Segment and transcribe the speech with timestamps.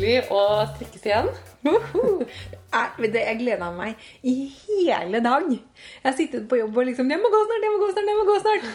[0.00, 0.40] hyggelig å
[0.74, 1.28] strikkes igjen.
[2.70, 5.46] Jeg gleda meg i hele dag.
[5.50, 8.08] Jeg har sittet på jobb og liksom 'Jeg må gå snart, jeg må gå snart,
[8.08, 8.66] jeg må gå snart'.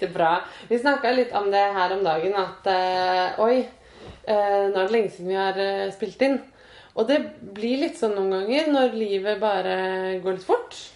[0.00, 0.32] Det er bra.
[0.68, 3.66] Vi snakka litt om det her om dagen, at eh, oi,
[4.28, 6.38] eh, nå er det lenge siden vi har eh, spilt inn.
[6.94, 7.18] Og det
[7.54, 10.93] blir litt sånn noen ganger når livet bare går litt fort.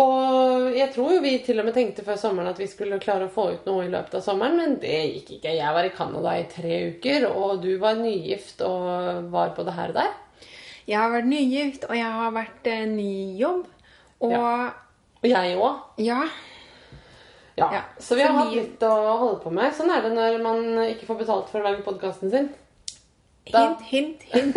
[0.00, 3.26] Og jeg tror jo vi til og med tenkte før sommeren at vi skulle klare
[3.26, 5.52] å få ut noe i løpet av sommeren, men det gikk ikke.
[5.58, 9.74] Jeg var i Canada i tre uker, og du var nygift og var på det
[9.76, 10.14] her og der.
[10.88, 13.66] Jeg har vært nygift, og jeg har vært eh, ny jobb.
[14.24, 14.72] Og ja.
[15.28, 15.84] Jeg òg.
[16.02, 16.22] ja.
[17.52, 17.66] Ja.
[17.68, 18.46] Ja, Så vi har Fordi...
[18.48, 19.74] hatt litt å holde på med.
[19.76, 22.46] Sånn er det når man ikke får betalt for å lage podkasten sin.
[23.52, 24.56] Da- Hint, hint,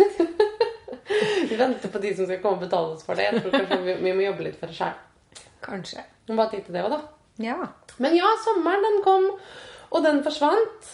[1.50, 3.28] Vi venter på de som skal komme og betale oss for det.
[3.28, 4.96] Jeg tror kanskje vi, vi må jobbe litt for det sjøl.
[5.66, 6.04] Kanskje.
[6.28, 7.00] Må bare tid det òg, da.
[7.42, 7.56] Ja.
[8.02, 9.26] Men ja, sommeren den kom,
[9.90, 10.92] og den forsvant.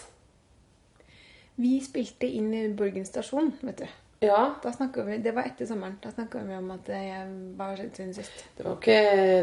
[1.63, 3.91] Vi spilte inn i Borgen stasjon, vet du.
[4.23, 4.55] Ja.
[4.63, 4.71] Da
[5.05, 5.97] vi, Det var etter sommeren.
[6.03, 7.25] Da snakka vi om at jeg
[7.59, 8.45] var skjedd siden sist.
[8.57, 8.99] Det var ikke,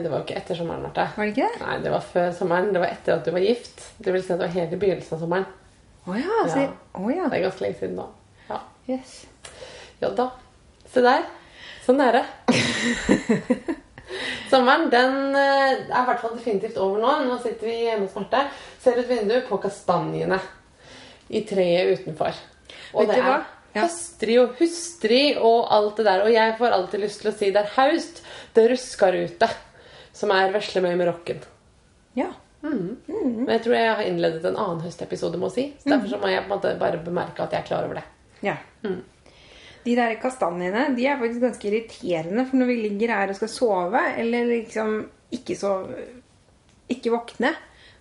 [0.06, 1.08] det var ikke etter sommeren, Marte.
[1.18, 1.66] Var det ikke det?
[1.66, 2.72] Nei, det var før sommeren.
[2.74, 3.84] Det var etter at du var gift.
[4.00, 5.50] Det vil si at det var hele begynnelsen av sommeren.
[6.08, 6.38] Å ja.
[6.48, 6.72] Så, Ja.
[6.96, 7.28] Oh, ja.
[7.28, 8.08] Det er ganske lenge siden nå.
[8.48, 8.62] Ja.
[8.88, 9.18] Yes.
[10.00, 10.30] Ja da.
[10.90, 11.28] Se der.
[11.84, 12.26] Sånn er det.
[14.50, 17.12] Sommeren den eh, er i hvert fall definitivt over nå.
[17.30, 18.44] Nå sitter vi hjemme hos Marte,
[18.82, 20.40] ser ut vinduet på kastanjene
[21.30, 22.34] i treet utenfor.
[22.94, 23.84] Og Vet det er Ja.
[23.84, 26.24] høstrig og hustrig og alt det der.
[26.26, 28.24] Og jeg får alltid lyst til å si det er haust,
[28.56, 29.50] det rusker ute,
[30.14, 31.44] som er veslemøy med rocken.
[32.18, 32.32] Ja.
[32.64, 35.70] Men jeg tror jeg har innledet en annen høstepisode, må si.
[35.80, 38.02] Så derfor så må jeg på en måte bare bemerke at jeg er klar over
[38.02, 38.04] det.
[38.44, 38.58] ja.
[39.90, 43.50] De der kastanjene de er faktisk ganske irriterende, for når vi ligger her og skal
[43.50, 44.96] sove, eller liksom
[45.34, 45.98] ikke sove
[46.94, 47.52] Ikke våkne,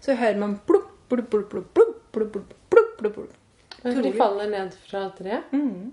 [0.00, 3.34] så hører man plopp, plopp, plopp, plopp, plopp, plopp, plopp, plopp, plopp.
[3.84, 5.52] Jeg tror de faller ned fra treet.
[5.52, 5.92] Mm.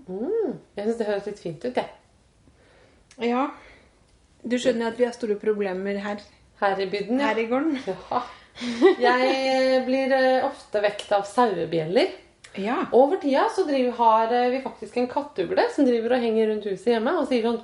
[0.76, 1.92] Jeg syns det høres litt fint ut, jeg.
[3.30, 3.44] Ja.
[4.42, 6.24] Du skjønner at vi har store problemer her,
[6.60, 7.30] Her i bygden, ja.
[7.30, 7.76] her i gården?
[7.86, 8.22] ja.
[9.02, 12.14] Jeg blir eh, ofte vekt av sauebjeller.
[12.62, 12.78] Ja.
[12.90, 16.50] Og over tida så driver, har eh, vi faktisk en kattugle som driver og henger
[16.50, 17.60] rundt huset hjemme og sier sånn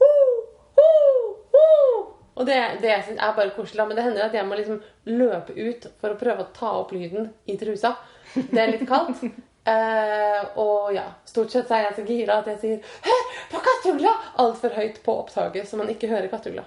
[0.00, 0.08] «Ho,
[0.78, 0.86] ho,
[1.56, 1.66] ho».
[2.40, 4.80] Og det, det jeg synes er bare koselig, men det hender at jeg må liksom
[5.10, 7.94] løpe ut for å prøve å ta opp lyden i trusa.
[8.34, 9.24] Det er litt kaldt.
[9.70, 13.58] Eh, og ja, stort sett så er jeg så gira at jeg sier 'Hør på
[13.66, 16.64] kattugla!' altfor høyt på opptaket, så man ikke hører kattugla.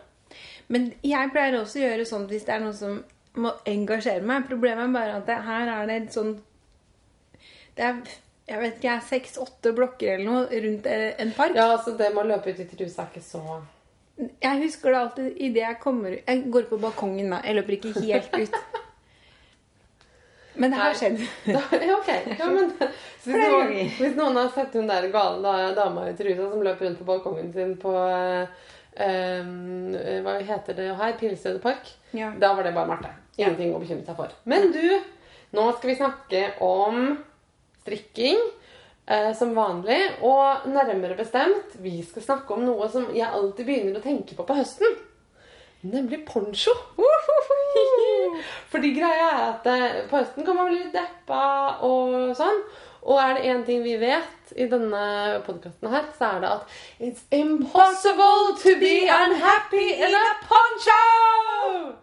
[0.67, 3.01] Men jeg pleier også å gjøre sånn hvis det er noe som
[3.33, 4.47] må engasjere meg.
[4.47, 6.35] Problemet er bare at det, her er det et sånn
[7.77, 8.03] Det er
[8.43, 11.53] jeg vet ikke, seks-åtte blokker eller noe rundt eh, en park.
[11.55, 13.39] Ja, så det med å løpe ut i trusa er ikke så
[14.43, 17.39] Jeg husker det alltid idet jeg kommer Jeg går på balkongen da.
[17.47, 18.57] Jeg løper ikke helt ut.
[20.59, 21.23] Men det har skjedd.
[21.55, 21.61] Ja,
[21.95, 22.09] ok.
[22.37, 22.67] Ja, men,
[23.23, 26.85] hvis, noen, hvis noen har sett hun der gale da- dama i trusa som løper
[26.85, 28.45] rundt på balkongen sin på eh,
[30.21, 31.15] Hva heter det her?
[31.17, 31.89] Pilestødet park.
[32.13, 32.29] Ja.
[32.37, 33.09] Da var det bare Marte.
[33.39, 34.29] Ingenting å bekymre seg for.
[34.45, 34.83] Men du,
[35.57, 37.15] nå skal vi snakke om
[37.83, 38.39] strikking.
[39.05, 39.99] eh, som vanlig.
[40.23, 44.45] Og nærmere bestemt, vi skal snakke om noe som jeg alltid begynner å tenke på
[44.47, 44.95] på høsten.
[45.83, 46.71] Nemlig poncho.
[48.71, 51.43] Fordi greia er at eh, på høsten kan man bli litt deppa
[51.83, 52.63] og sånn.
[53.03, 56.77] Og er det én ting vi vet i denne podkasten her, så er det at
[57.03, 62.02] It's impossible to be unhappy in a poncho!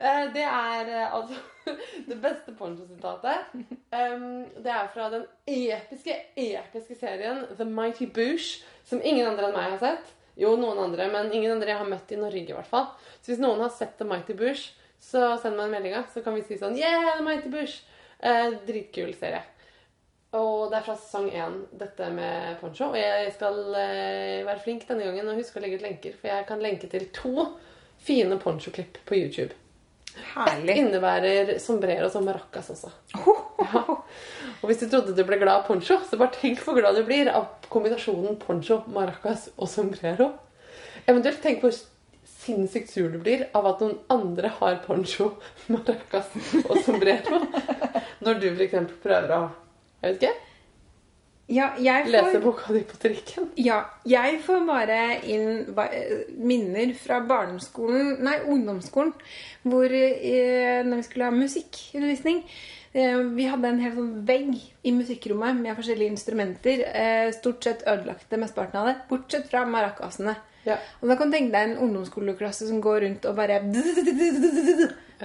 [0.00, 1.34] Eh, Det er eh, altså
[2.10, 3.50] det beste poncho-sitatet.
[3.90, 9.74] Det er fra den episke, episke serien The Mighty Boosh, som ingen andre enn meg
[9.76, 10.16] har sett.
[10.40, 12.88] Jo, noen andre, men ingen andre jeg har møtt i Norge, i hvert fall.
[13.20, 16.36] Så hvis noen har sett The Mighty Boosh, så send meg en melding, så kan
[16.36, 17.82] vi si sånn Yeah, The Mighty Boosh!
[18.20, 19.44] Eh, dritkul serie.
[20.36, 22.90] Og det er fra sesong én, dette med poncho.
[22.92, 26.30] Og jeg skal eh, være flink denne gangen og huske å legge ut lenker, for
[26.30, 27.48] jeg kan lenke til to
[28.00, 29.56] fine ponchoklipp på YouTube.
[30.32, 30.76] Herlig.
[30.80, 32.90] Innebærer sombrero og maracas også.
[33.14, 33.82] Ja.
[34.60, 37.04] Og hvis du trodde du ble glad av poncho, så bare tenk hvor glad du
[37.08, 40.32] blir av kombinasjonen poncho, maracas og sombrero.
[41.06, 41.72] Eventuelt tenk hvor
[42.40, 45.32] sinnssykt sur du blir av at noen andre har poncho,
[45.72, 46.30] maracas
[46.66, 47.42] og sombrero.
[48.24, 48.94] Når du f.eks.
[49.02, 49.42] prøver å
[50.00, 50.49] jeg vet ikke,
[51.50, 53.48] Ja, får, lese boka di på trikken.
[53.58, 55.64] ja, jeg får bare inn
[56.38, 59.10] minner fra barneskolen, nei, ungdomsskolen,
[59.66, 62.44] hvor eh, når vi skulle ha musikkundervisning
[62.92, 64.54] eh, Vi hadde en hel sånn vegg
[64.86, 66.84] i musikkrommet med forskjellige instrumenter.
[66.86, 70.36] Eh, stort sett ødelagte mesteparten av det, bortsett fra maracasene.
[70.68, 70.78] Ja.
[71.00, 73.58] Og da kan du tenke deg en ungdomsskoleklasse som går rundt og bare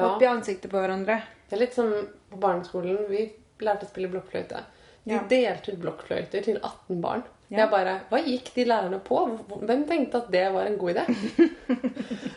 [0.07, 1.21] opp i ansiktet på hverandre.
[1.45, 1.91] Det er litt som
[2.31, 3.03] på barneskolen.
[3.11, 3.27] Vi
[3.61, 4.71] lærte å spille blokkfløyte.
[5.05, 7.23] De delte ut blokkfløyter til 18 barn.
[7.53, 7.59] Ja.
[7.59, 9.19] Jeg bare, Hva gikk de lærerne på?
[9.61, 11.03] Hvem tenkte at det var en god idé?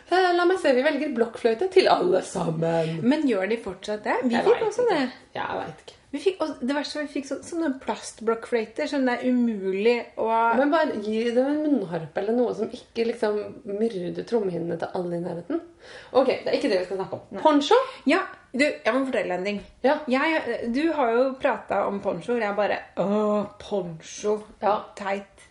[0.09, 2.95] Eh, La meg se, vi velger blokkfløyte til alle sammen.
[3.05, 4.15] Men gjør de fortsatt det?
[4.23, 4.95] Vi Jeg fikk også ikke.
[4.95, 5.35] det.
[5.37, 5.95] Ja, jeg vet ikke.
[6.09, 9.93] Vi fikk, og det verste var vi fikk så, sånne plastblokkfløyter som det er umulig
[10.17, 13.37] å Men bare gi dem en munnharpe eller noe som ikke liksom
[13.69, 15.61] myrder trommehinnene til alle i nærheten.
[16.11, 17.39] Ok, det er ikke det vi skal snakke om.
[17.43, 17.77] Poncho?
[18.09, 18.19] Ja,
[18.53, 19.59] du, jeg må fortelle en ting.
[19.85, 19.97] Ja.
[20.09, 24.39] Jeg, du har jo prata om poncho, og Jeg bare Å, poncho.
[24.61, 24.75] Ja.
[24.97, 25.45] Teit.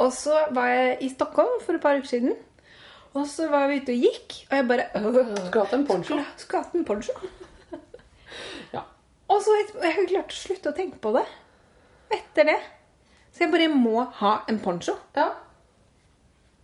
[0.00, 2.34] Og så var jeg i Stockholm for et par uker siden.
[3.14, 6.16] Og så var vi ute og gikk, og jeg bare «Åh, Skulle hatt en poncho.
[6.40, 7.14] Skulle hatt en poncho.
[8.74, 8.80] Ja.
[9.30, 11.22] Og så jeg klart å slutte å tenke på det
[12.16, 12.56] etter det.
[13.30, 14.96] Så jeg bare må ha en poncho.
[15.14, 15.28] ja.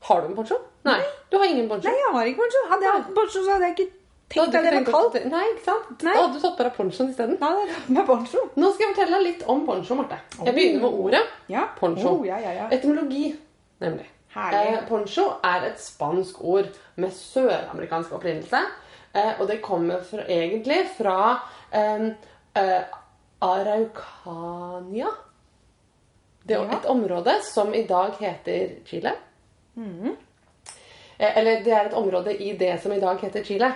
[0.08, 0.56] Har du en poncho?
[0.84, 1.00] Nei.
[1.30, 1.88] Du har ingen poncho?
[1.88, 2.60] Nei, jeg har ikke poncho.
[2.70, 3.88] Hadde jeg hatt poncho, så hadde jeg ikke
[4.30, 5.18] tenkt at det var kaldt.
[5.32, 5.90] Nei, ikke sant?
[6.06, 6.14] Nei.
[6.14, 7.36] Da hadde du tatt på deg ponchoen isteden.
[7.40, 8.44] Nei, det jeg med poncho.
[8.56, 10.20] Nå skal jeg fortelle deg litt om poncho, Marte.
[10.44, 11.66] Jeg begynner med ordet Ja.
[11.80, 12.14] poncho.
[12.14, 12.68] Oh, ja, ja, ja.
[12.72, 13.34] Etymologi,
[13.84, 14.08] nemlig.
[14.36, 18.60] Eh, poncho er et spansk ord med søramerikansk opprinnelse.
[19.12, 21.40] Eh, og det kommer fra, egentlig fra
[21.74, 22.06] eh,
[22.56, 22.82] eh,
[23.42, 25.10] Araucania.
[26.46, 29.12] Det er et område som i dag heter Chile.
[29.76, 30.16] Mhm.
[31.18, 33.72] Eh, Eller det er et område i det som i dag heter Chile.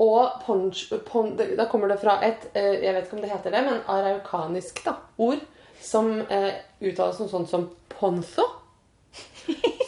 [0.00, 3.50] Og ponch, pon, da kommer det fra et eh, Jeg vet ikke om det heter
[3.52, 5.40] det, men araukanisk da, ord
[5.80, 8.46] som eh, uttales som sånn som ponzo.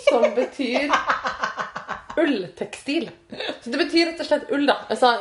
[0.08, 0.90] Som betyr
[2.16, 3.10] ulltekstil.
[3.62, 4.76] Så det betyr rett og slett ull, da.
[4.92, 5.14] Altså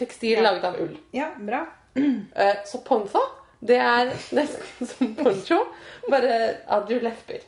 [0.00, 0.42] tekstil Ja.
[0.48, 0.96] laget av ull.
[1.14, 1.66] Ja, bra.
[1.94, 3.20] Eh, Så ponzo,
[3.60, 5.60] det er nesten som poncho,
[6.10, 7.40] bare at du lesber.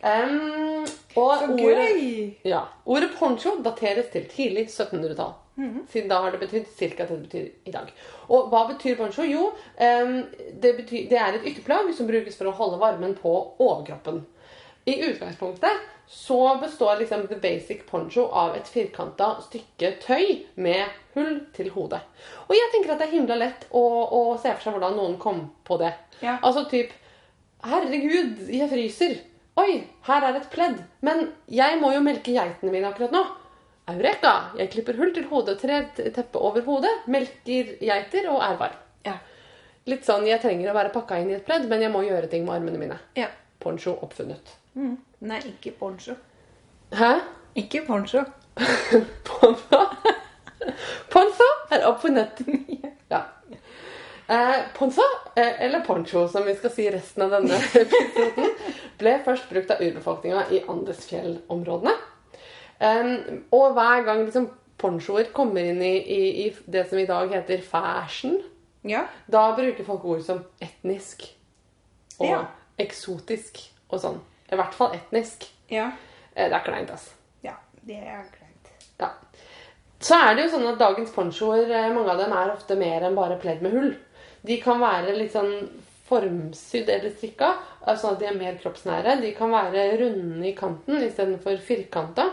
[0.00, 0.86] Em,
[1.16, 5.34] og Så ordet, ja, ordet poncho dateres til tidlig 1700-tall.
[5.60, 5.86] Mhm.
[5.92, 7.04] Siden da har det betydd ca.
[7.04, 7.92] det det betyr i dag.
[8.28, 9.22] Og hva betyr poncho?
[9.22, 10.24] Jo, um,
[10.62, 14.24] det, betyr, det er et ytterplagg som brukes for å holde varmen på overkroppen.
[14.88, 21.36] I utgangspunktet så består liksom the basic poncho av et firkanta stykke tøy med hull
[21.54, 22.00] til hodet.
[22.48, 25.18] Og jeg tenker at det er himla lett å, å se for seg hvordan noen
[25.22, 25.92] kom på det.
[26.24, 26.38] Ja.
[26.40, 26.96] Altså typ
[27.60, 29.18] Herregud, jeg fryser.
[29.58, 30.78] Oi, her er et pledd.
[31.02, 33.24] Men jeg må jo melke geitene mine akkurat nå.
[33.90, 34.32] Eureka!
[34.58, 38.78] Jeg klipper hull til hodet, trer teppet teppe over hodet, melker geiter og er varm.
[39.06, 39.16] Ja.
[39.90, 42.28] Litt sånn, Jeg trenger å være pakka inn i et pledd, men jeg må gjøre
[42.30, 42.98] ting med armene mine.
[43.16, 43.28] ja.
[43.60, 44.54] Poncho oppfunnet.
[44.74, 44.94] Mm.
[45.28, 46.14] Nei, ikke poncho.
[46.96, 47.10] Hæ?
[47.60, 48.22] Ikke poncho.
[49.28, 49.80] Poncho?
[51.12, 52.40] Poncho er oppfunnet.
[53.10, 53.24] Ja.
[54.30, 55.02] Eh, poncho,
[55.34, 58.52] eh, eller poncho, som vi skal si resten av denne episoden,
[59.00, 61.96] ble først brukt av urbefolkninga i Andesfjellområdene.
[63.52, 64.46] Og hver gang liksom,
[64.80, 68.38] ponchoer kommer inn i, i, i det som i dag heter fashion,
[68.88, 69.02] Ja.
[69.28, 71.26] da bruker folk ord som etnisk
[72.20, 72.38] og Ja.
[72.80, 73.58] eksotisk
[73.90, 74.20] og sånn.
[74.50, 75.44] I hvert fall etnisk.
[75.68, 75.90] Ja.
[76.34, 77.10] Eh, det er kleint, altså.
[77.44, 78.70] Ja, det er kleint.
[79.00, 79.10] Ja.
[80.00, 83.02] Så er det jo sånn at dagens ponchoer, eh, mange av dem er ofte mer
[83.04, 83.92] enn bare pledd med hull.
[84.46, 85.52] De kan være litt sånn
[86.10, 87.52] formsydd eller strikka,
[87.86, 89.20] eh, sånn at de er mer kroppsnære.
[89.20, 92.28] De kan være runde i kanten istedenfor firkanta.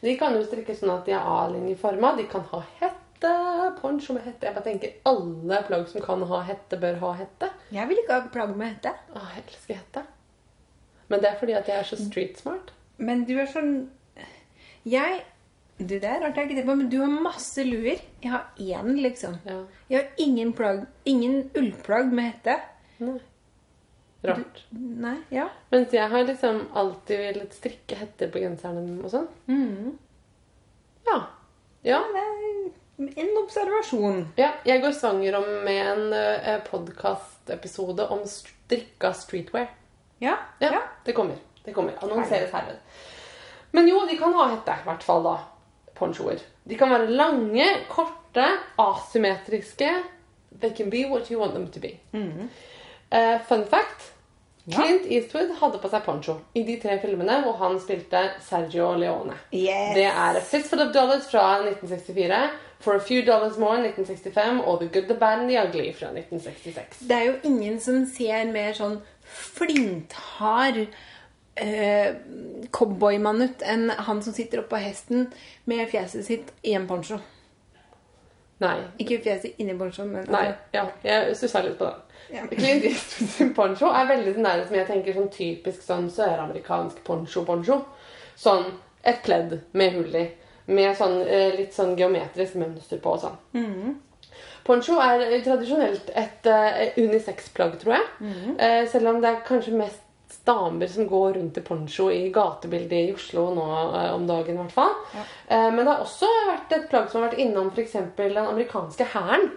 [0.00, 2.16] De kan jo strikke sånn at de er A-linjeforma.
[2.16, 3.32] De kan ha hette.
[3.80, 4.46] Poncho med hette.
[4.46, 7.50] Jeg bare tenker alle plagg som kan ha hette, bør ha hette.
[7.70, 8.94] Jeg vil ikke ha plagg med hette.
[9.14, 10.04] Å, jeg elsker hette.
[11.08, 12.72] Men det er fordi at jeg er så street smart.
[12.98, 13.90] Men du er sånn
[14.84, 15.20] Jeg
[15.82, 18.00] Du, det er rart jeg ikke tenker på, men du har masse luer.
[18.22, 19.36] Jeg har én, liksom.
[19.48, 19.58] Ja.
[19.90, 22.56] Jeg har ingen, plagg, ingen ullplagg med hette.
[23.02, 23.18] Nei.
[24.22, 24.60] Rart.
[24.70, 25.48] Nei, ja.
[25.72, 29.26] Mens jeg har liksom alltid villet strikke hette på genserne og sånn.
[29.50, 29.96] Mm.
[31.08, 31.16] Ja.
[31.82, 31.98] Ja.
[32.12, 34.28] Det er en observasjon.
[34.38, 34.52] ja.
[34.68, 39.72] Jeg går svanger om med en uh, podkastepisode om strikka streetwear.
[40.22, 40.36] Ja.
[40.62, 40.82] Ja, ja.
[41.04, 41.42] det kommer.
[41.64, 41.98] Det kommer.
[41.98, 42.78] Annonseres herved.
[43.74, 45.34] Men jo, de kan ha hette, i hvert fall da.
[46.02, 46.42] Ponchoer.
[46.68, 48.48] De kan være lange, korte,
[48.82, 49.92] asymmetriske.
[50.60, 51.96] They can be what you want them to be.
[53.12, 54.12] Eh, fun fact.
[54.64, 54.76] Ja.
[54.76, 59.34] Clint Eastwood hadde på seg poncho i de tre filmene hvor han spilte Sergio Leone.
[59.50, 59.94] Yes.
[59.96, 62.38] Det er A Fistful of Dollars fra 1964,
[62.82, 66.12] For a Few Dollars More 1965 og The Good, The Bad and The Ugly fra
[66.14, 67.02] 1966.
[67.08, 70.84] Det er jo ingen som ser mer sånn flinthard
[71.54, 72.14] eh,
[72.70, 75.30] cowboymann ut enn han som sitter oppå hesten
[75.64, 77.18] med fjeset sitt i en poncho.
[78.62, 78.78] Nei.
[79.02, 82.20] Ikke fjeset inni ponchoen, men Nei, ja, jeg stussa litt på det.
[82.32, 82.44] Ja.
[82.50, 87.02] Clint Eastwood sin poncho er veldig sånn der som jeg tenker sånn typisk sånn søramerikansk
[87.06, 87.80] poncho-poncho.
[88.38, 88.70] Sånn
[89.02, 90.28] et pledd med hull i.
[90.70, 93.98] Med sånn eh, litt sånn geometrisk mønster på og sånn.
[94.62, 98.32] Poncho er eh, tradisjonelt et uh, unisex-plagg, tror jeg.
[98.62, 100.01] Eh, selv om det er kanskje mest
[100.44, 104.54] damer som går rundt i poncho i gatebildet i Oslo nå eh, om dagen.
[104.54, 104.94] i hvert fall.
[105.48, 107.92] Eh, men det har også vært et plagg som har vært innom f.eks.
[108.16, 109.50] den amerikanske hæren.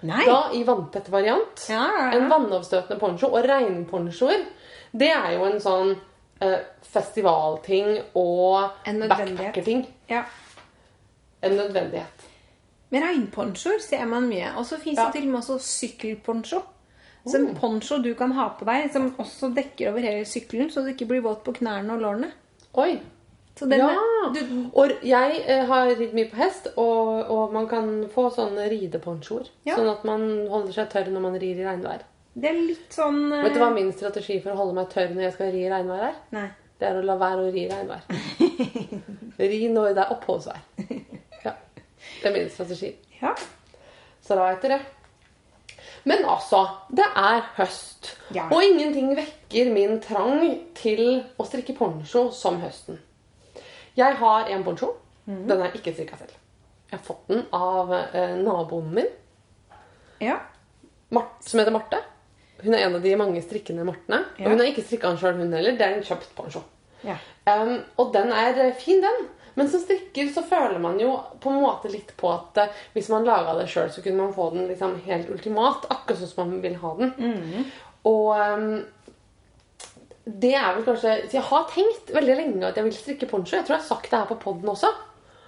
[0.00, 1.64] Da i vanntett variant.
[1.68, 2.18] Ja, ja, ja.
[2.20, 4.44] En vannavstøtende poncho og regnponchoer.
[4.92, 5.90] Det er jo en sånn
[6.40, 9.86] eh, festivalting og En backpackerting.
[10.08, 10.22] ja.
[11.40, 12.24] En nødvendighet.
[12.90, 14.48] Med regnponchoer ser man mye.
[14.58, 15.04] Og så fins Ja.
[15.06, 16.62] det til og med også sykkelponcho.
[17.26, 20.84] Så en poncho du kan ha på deg, som også dekker over hele sykkelen, så
[20.84, 22.30] du ikke blir våt på knærne og lårene.
[22.78, 22.92] Oi.
[23.66, 23.88] Ja!
[24.34, 28.68] du, Og jeg eh, har ridd mye på hest, og, og man kan få sånne
[28.70, 29.50] rideponchoer.
[29.66, 29.74] Ja.
[29.74, 32.04] Sånn at man holder seg tørr når man rir i regnvær.
[32.38, 35.10] det er litt sånn eh, Vet du hva min strategi for å holde meg tørr
[35.14, 36.20] når jeg skal ri i regnvær er?
[36.36, 36.46] Nei.
[36.78, 38.04] Det er å la være å ri i regnvær.
[39.54, 40.62] ri når det er oppholdsvær.
[41.42, 41.56] Ja.
[42.20, 42.92] Det er min strategi.
[43.18, 43.34] Ja.
[44.22, 44.78] Så da vet dere.
[46.04, 46.64] Men altså,
[46.94, 48.12] det er høst.
[48.34, 48.46] Ja.
[48.52, 50.42] Og ingenting vekker min trang
[50.78, 53.00] til å strikke poncho som høsten.
[53.98, 54.92] Jeg har en poncho.
[55.26, 56.36] Den er ikke strikka selv.
[56.88, 59.08] Jeg har fått den av eh, naboen min,
[60.24, 60.38] ja.
[61.14, 62.00] Mart, som heter Marte.
[62.62, 64.22] Hun er en av de mange strikkende Martene.
[64.38, 64.46] Ja.
[64.46, 65.76] Og hun har ikke strikka den sjøl, hun heller.
[65.78, 66.64] Det er en kjøpt poncho.
[67.06, 67.18] ja.
[67.48, 69.28] Um, og den er eh, fin, den.
[69.58, 73.08] Men som strikker så føler man jo på en måte litt på at eh, hvis
[73.10, 75.88] man laga det sjøl, så kunne man få den liksom helt ultimat.
[75.90, 77.10] Akkurat sånn som man vil ha den.
[78.06, 78.68] Og um,
[80.28, 83.56] det er vel kanskje Jeg har tenkt veldig lenge at jeg vil strikke poncho.
[83.56, 84.90] Jeg tror jeg har sagt det her på poden også.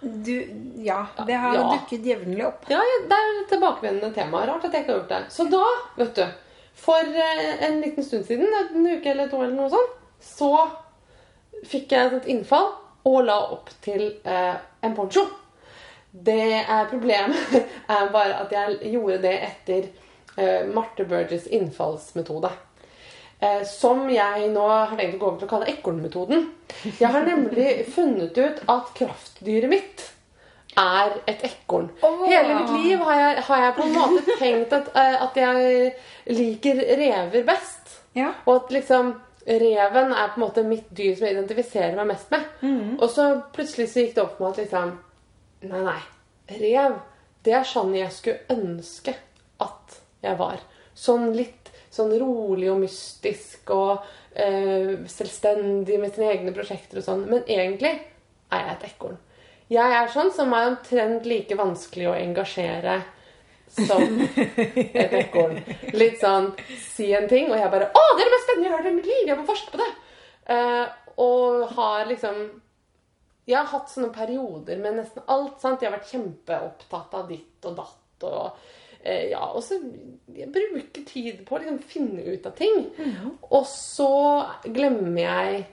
[0.00, 0.32] Du,
[0.80, 1.02] ja.
[1.28, 1.64] Det har Ja.
[1.76, 2.62] dukket jevnlig opp.
[2.72, 4.40] Ja, Det er et tilbakevendende tema.
[4.48, 5.22] Rart at jeg ikke har gjort det.
[5.36, 5.64] Så da,
[5.98, 6.24] vet du
[6.80, 10.52] For eh, en liten stund siden, en uke eller to, eller noe sånt, så
[11.68, 12.70] fikk jeg et innfall
[13.08, 15.26] og la opp til eh, en poncho.
[16.10, 17.54] Det er problemet
[17.96, 19.86] er bare at jeg gjorde det etter
[20.36, 22.50] eh, Marte Burgess innfallsmetode.
[23.40, 26.48] Eh, som jeg nå har tenkt å gå over til å kalle ekornmetoden.
[26.84, 30.08] Jeg har nemlig funnet ut at kraftdyret mitt
[30.78, 31.88] er et ekorn.
[32.04, 32.26] Åh!
[32.28, 36.36] Hele mitt liv har jeg, har jeg på en måte tenkt at, eh, at jeg
[36.36, 37.96] liker rever best.
[38.18, 38.34] Ja.
[38.44, 39.14] Og at liksom
[39.58, 42.44] reven er på en måte mitt dyr som jeg identifiserer meg mest med.
[43.00, 44.98] Og så plutselig så gikk det opp for meg at liksom
[45.60, 46.00] Nei, nei.
[46.56, 46.94] Rev,
[47.44, 49.12] det er sånn jeg skulle ønske
[49.60, 50.62] at jeg var.
[50.96, 57.26] Sånn litt sånn rolig og mystisk og eh, selvstendig med sine egne prosjekter og sånn.
[57.28, 59.18] Men egentlig er jeg et ekorn.
[59.70, 63.00] Jeg er sånn som er omtrent like vanskelig å engasjere
[63.70, 65.60] som et ekorn.
[65.94, 66.50] Litt sånn
[66.80, 68.90] si en ting, og jeg bare 'Å, det er det mest spennende jeg har hørt
[68.92, 69.22] i mitt liv!
[69.26, 69.94] Jeg må forske på det!'
[70.50, 70.86] Uh,
[71.20, 72.60] og har liksom
[73.46, 75.60] Jeg har hatt sånne perioder med nesten alt.
[75.60, 75.82] sant?
[75.82, 78.22] Jeg har vært kjempeopptatt av ditt og datt.
[78.22, 78.52] og
[79.06, 79.80] uh, ja, og så
[80.36, 82.86] jeg bruker tid på å liksom finne ut av ting.
[83.50, 84.10] Og så
[84.64, 85.64] glemmer jeg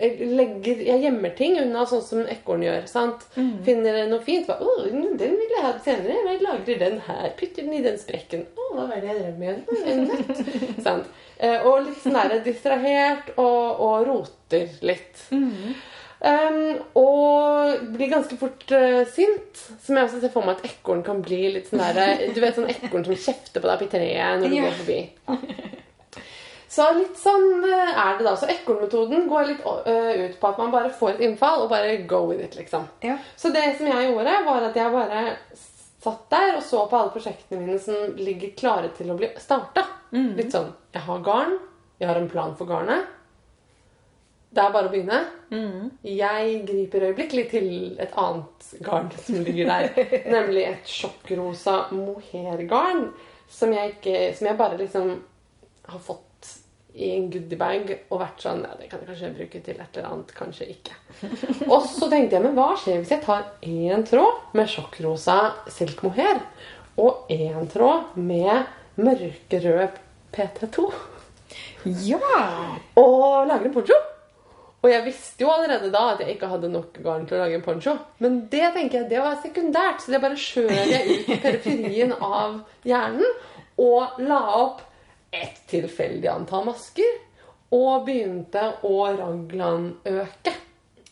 [0.00, 2.86] jeg, legger, jeg gjemmer ting unna sånn som ekorn gjør.
[2.88, 3.26] sant?
[3.66, 4.46] Finner noe fint.
[4.48, 6.16] Bare, å, den vil jeg ha senere.
[6.30, 7.28] Jeg lagrer den her.
[7.38, 8.46] Putter den i den sprekken.
[8.56, 9.62] Å, hva var det jeg drev med?
[9.84, 10.82] igjen?
[10.86, 11.10] Sant?
[11.40, 15.26] Eh, og litt sånn der distrahert og, og roter litt.
[16.20, 19.62] Um, og blir ganske fort uh, sint.
[19.84, 22.56] Som jeg også ser for meg at ekorn kan bli litt sånn der, Du vet
[22.58, 24.66] sånn ekorn som kjefter på deg på treet når du Ja.
[24.68, 25.00] går forbi.
[26.70, 28.36] Så litt sånn eh, er det da.
[28.38, 31.96] Så ekornmetoden går litt eh, ut på at man bare får et innfall og bare
[32.10, 32.86] go with it, liksom.
[33.02, 33.16] Ja.
[33.36, 35.24] Så det som jeg gjorde, var at jeg bare
[36.00, 39.84] satt der og så på alle prosjektene mine som ligger klare til å bli starta.
[40.14, 41.58] Litt sånn Jeg har garn.
[42.00, 43.10] Jeg har en plan for garnet.
[44.50, 45.18] Det er bare å begynne.
[46.06, 47.68] Jeg griper øyeblikkelig til
[48.02, 50.08] et annet garn som ligger der.
[50.38, 53.08] nemlig et sjokkrosa mohairgarn
[53.50, 55.12] som jeg, ikke, som jeg bare liksom
[55.90, 56.29] har fått
[56.94, 60.08] i en goodiebag og vært sånn Ja, det kan jeg kanskje bruke til et eller
[60.10, 60.96] annet, kanskje ikke.
[61.72, 65.38] Og så tenkte jeg, men hva skjer hvis jeg tar én tråd med sjokkrosa
[65.70, 66.42] silk mohair
[67.00, 68.66] og én tråd med
[69.00, 70.00] mørkerød
[70.34, 70.88] PT2
[72.04, 72.20] ja.
[73.00, 74.00] og lager en poncho?
[74.80, 77.58] Og jeg visste jo allerede da at jeg ikke hadde nok garn til å lage
[77.58, 77.98] en poncho.
[78.24, 82.62] Men det tenker jeg, det var sekundært, så det bare skjøv jeg ut periferien av
[82.88, 83.28] hjernen
[83.80, 84.86] og la opp
[85.32, 87.20] et tilfeldig antall masker.
[87.70, 90.56] Og begynte å raglan-øke.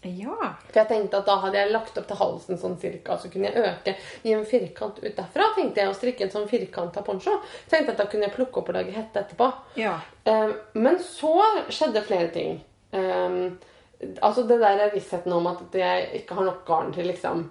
[0.02, 0.52] Ja.
[0.68, 3.50] For jeg tenkte at da hadde jeg lagt opp til halsen sånn cirka, så kunne
[3.50, 3.94] jeg øke
[4.26, 5.48] i en firkant ut derfra.
[5.56, 7.38] tenkte jeg å strikke en sånn firkanta poncho.
[7.70, 9.50] Tenkte at da kunne jeg plukke opp og lage hette etterpå.
[9.78, 9.98] Ja.
[10.24, 11.34] Um, Men så
[11.70, 12.60] skjedde flere ting.
[12.90, 13.58] Um,
[14.22, 17.48] altså det der vissheten om at jeg ikke har nok garn til liksom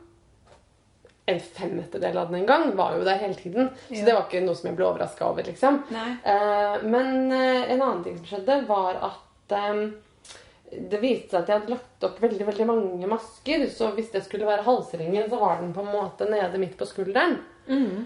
[1.30, 3.70] en femtedel av den en gang, var jo der hele tiden.
[3.90, 5.82] Så det var ikke noe som jeg ble overraska over, liksom.
[5.92, 9.82] Eh, men eh, en annen ting som skjedde, var at eh,
[10.72, 13.68] det viste seg at jeg hadde lagt opp veldig veldig mange masker.
[13.74, 16.88] Så hvis det skulle være halsringen, så var den på en måte nede midt på
[16.88, 17.36] skulderen.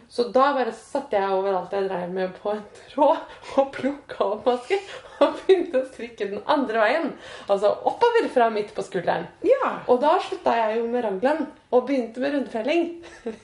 [0.10, 4.50] Så da bare satte jeg overalt jeg drev med på en tråd og plukka opp
[4.50, 4.82] masker
[5.26, 7.10] og begynte å strikke den andre veien.
[7.48, 9.28] Altså oppover fra midt på skulderen.
[9.46, 9.74] Ja.
[9.92, 12.88] Og da slutta jeg jo med raglan og begynte med rundfelling.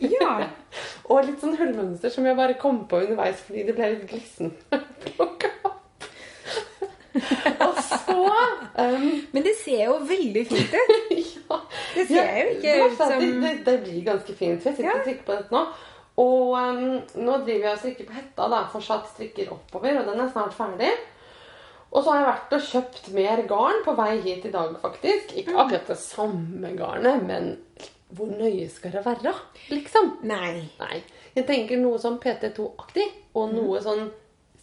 [0.04, 0.34] Ja.
[1.10, 4.54] og litt sånn hullmønster som jeg bare kom på underveis fordi det ble litt glissen.
[7.66, 8.14] Og så
[8.78, 11.14] um, Men det ser jo veldig fint ut.
[11.18, 11.60] ja.
[11.96, 14.66] Det ser jo ikke ut som det, det, det blir ganske fint.
[14.66, 14.98] Jeg sitter Ja.
[15.00, 15.64] og trykker på dette nå.
[16.18, 16.84] Og um,
[17.26, 18.50] nå driver jeg og strikker på hetta.
[18.54, 20.92] da, Fortsatt strikker oppover, og den er snart ferdig.
[21.98, 25.32] Og så har jeg vært og kjøpt mer garn på vei hit i dag, faktisk.
[25.34, 25.62] Ikke Mm.
[25.64, 27.58] akkurat det samme garnet, men
[28.14, 29.34] hvor nøye skal det være?
[29.72, 30.12] Liksom.
[30.30, 30.70] Nei.
[30.80, 31.02] Nei.
[31.36, 33.56] Jeg tenker noe sånn PT2-aktig, og Mm.
[33.56, 34.12] noe sånn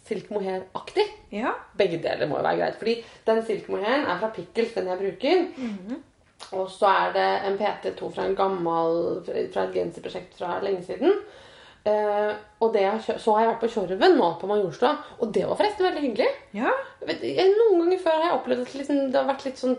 [0.07, 1.07] silk mohair-aktig.
[1.33, 1.55] Ja.
[1.77, 2.79] Begge deler må jo være greit.
[2.79, 5.49] Fordi den silk mohairen er fra Pickles, den jeg bruker.
[5.59, 6.03] Mhm.
[6.53, 11.13] Og så er det en PT2 fra en gammel Fra et genserprosjekt fra lenge siden.
[11.85, 15.43] Eh, og det har så har jeg vært på Tjorven nå på Majorstua, og det
[15.45, 16.29] var forresten veldig hyggelig.
[16.57, 16.71] Ja.
[17.05, 19.75] Jeg noen ganger før har jeg opplevd at liksom, det har vært litt sånn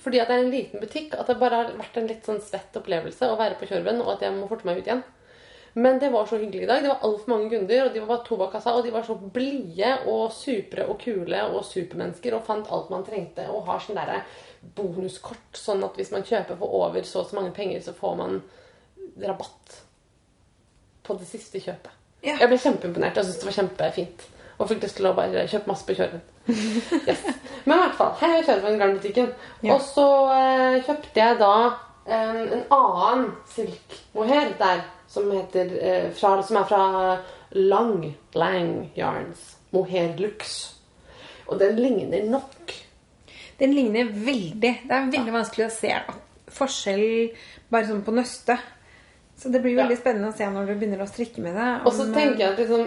[0.00, 2.38] Fordi at det er en liten butikk, at det bare har vært en litt sånn
[2.40, 5.02] svett opplevelse å være på Tjorven, og at jeg må forte meg ut igjen.
[5.74, 6.80] Men det var så hyggelig i dag.
[6.82, 9.04] Det var altfor mange kunder, og de var bare to bak kassa, og de var
[9.06, 13.84] så blide og supre og kule og supermennesker og fant alt man trengte, og har
[13.84, 14.22] sånn derre
[14.78, 18.18] bonuskort, sånn at hvis man kjøper for over så og så mange penger, så får
[18.22, 18.40] man
[19.20, 19.78] rabatt
[21.10, 21.96] på det siste kjøpet.
[22.24, 22.36] Ja.
[22.36, 23.16] Jeg ble kjempeimponert.
[23.16, 24.26] Jeg syntes det var kjempefint.
[24.60, 26.24] Og fikk lyst til å bare kjøpe masse på Kjørven.
[27.08, 27.22] Yes.
[27.64, 29.30] Men i hvert fall, her er Kjørven garnbutikken.
[29.64, 29.76] Ja.
[29.76, 31.54] Og så eh, kjøpte jeg da
[32.10, 36.82] en, en annen silkmohair der, som, heter, eh, fra, som er fra
[37.56, 38.04] Lang
[38.36, 39.56] Lang Yarns.
[39.72, 40.58] Mohair Lux.
[41.48, 42.74] Og den ligner nok.
[43.60, 44.60] Den ligner veldig.
[44.60, 45.94] Det er veldig vanskelig å se
[46.50, 47.06] forskjell
[47.70, 48.60] bare sånn på nøstet.
[49.40, 51.68] Så det blir veldig spennende å se når du begynner å strikke med det.
[51.88, 52.82] Og så tenker jeg at liksom,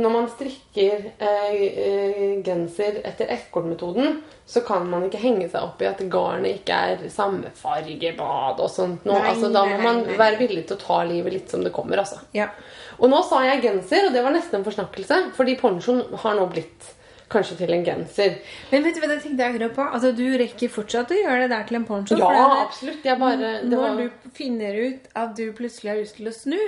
[0.00, 5.84] når man strikker eh, eh, genser etter ekornmetoden, så kan man ikke henge seg opp
[5.84, 9.04] i at garnet ikke er samme fargebad og sånt.
[9.04, 10.16] Nå, Nei, altså, da nei, må man nei, nei.
[10.22, 12.00] være villig til å ta livet litt som det kommer.
[12.00, 12.22] Altså.
[12.32, 12.48] Ja.
[12.96, 16.48] Og nå sa jeg genser, og det var nesten en forsnakkelse, fordi ponchoen har nå
[16.54, 16.94] blitt
[17.30, 18.36] kanskje til en genser.
[18.72, 19.86] Men vet du hva det tenkte jeg akkurat på?
[19.94, 22.18] Altså, Du rekker fortsatt å gjøre det der til en poncho.
[22.18, 23.04] Ja, det absolutt.
[23.06, 26.34] Jeg bare det Når var, du finner ut at du plutselig har lyst til å
[26.34, 26.58] snu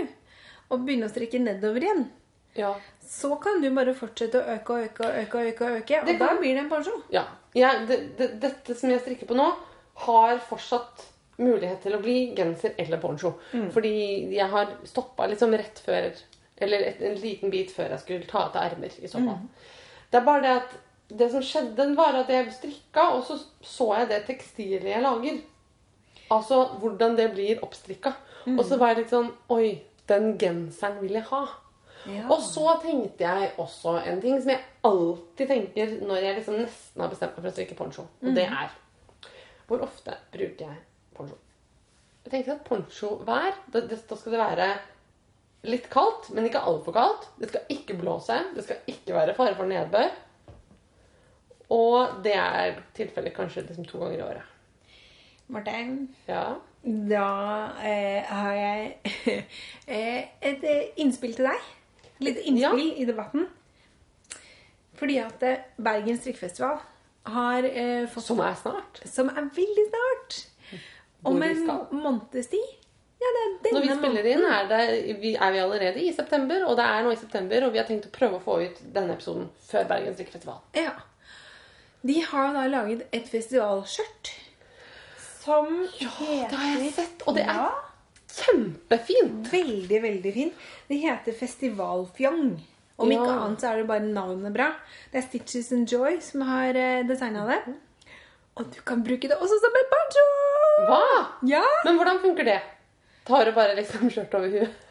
[0.73, 2.07] og begynne å strikke nedover igjen,
[2.57, 2.71] ja.
[3.05, 6.01] så kan du bare fortsette å øke og øke og øke, og øke, og øke,
[6.01, 6.95] og Det da kan- blir det en poncho.
[7.13, 7.25] Ja.
[7.55, 9.51] ja det, det, dette som jeg strikker på nå,
[10.07, 11.05] har fortsatt
[11.43, 13.35] mulighet til å bli genser eller poncho.
[13.75, 13.93] Fordi
[14.33, 16.13] jeg har stoppa liksom rett før
[16.63, 18.93] Eller et, en liten bit før jeg skulle ta til ermer.
[19.03, 19.39] i så fall.
[20.13, 20.75] Det er bare det at
[21.13, 25.41] det som skjedde, var at jeg strikka, og så så jeg det tekstilet jeg lager.
[26.33, 28.13] Altså hvordan det blir oppstrikka.
[28.59, 31.43] Og så var jeg litt sånn Oi, den genseren vil jeg ha.
[32.11, 32.25] Ja.
[32.33, 37.05] Og så tenkte jeg også en ting som jeg alltid tenker når jeg liksom nesten
[37.05, 38.07] har bestemt meg for å strikke poncho.
[38.25, 38.73] Og det er
[39.69, 40.81] Hvor ofte bruker jeg
[41.15, 41.39] poncho?
[42.25, 44.67] Jeg tenker at poncho hver, da, da skal det være
[45.69, 47.29] litt kaldt, men ikke altfor kaldt.
[47.39, 48.37] Det skal ikke blåse.
[48.57, 50.11] Det skal ikke være fare for nedbør.
[51.73, 54.49] Og det er tilfellet kanskje liksom to ganger i året.
[55.53, 56.55] Martin, Ja.
[56.85, 57.27] da
[57.85, 58.97] eh, har jeg
[59.87, 61.67] eh, et eh, innspill til deg.
[62.23, 63.47] Litt innspill innspill i debatten.
[64.99, 66.79] Fordi at eh, Bergen strikkefestival
[67.33, 69.03] har eh, fått Som er snart.
[69.09, 70.39] Som er veldig snart.
[71.25, 72.79] Om en måneds tid.
[73.23, 73.31] Ja,
[73.73, 74.81] Når vi spiller inn, er, det,
[75.23, 76.65] vi, er vi allerede i september.
[76.67, 78.81] Og det er nå i september, og vi har tenkt å prøve å få ut
[78.97, 80.59] denne episoden før Bergens drikkefestival.
[80.75, 80.97] Ja.
[82.03, 84.33] De har da laget et festivalskjørt
[85.43, 87.71] som heter Det har jeg sett, og det er Ja,
[88.33, 89.49] kjempefint!
[89.53, 90.67] veldig, veldig fint.
[90.89, 92.45] Det heter Festivalfjong.
[93.03, 93.17] Om Ja.
[93.23, 94.69] ikke annet så er det bare navnet bra.
[95.13, 97.75] Det er Stitches and Joy som har uh, designa det.
[98.57, 100.27] Og du kan bruke det også som en banjo!
[100.91, 101.03] Hva?
[101.49, 101.63] Ja!
[101.87, 102.61] Men hvordan funker det?
[103.29, 104.89] Tar du bare liksom skjørt over huet?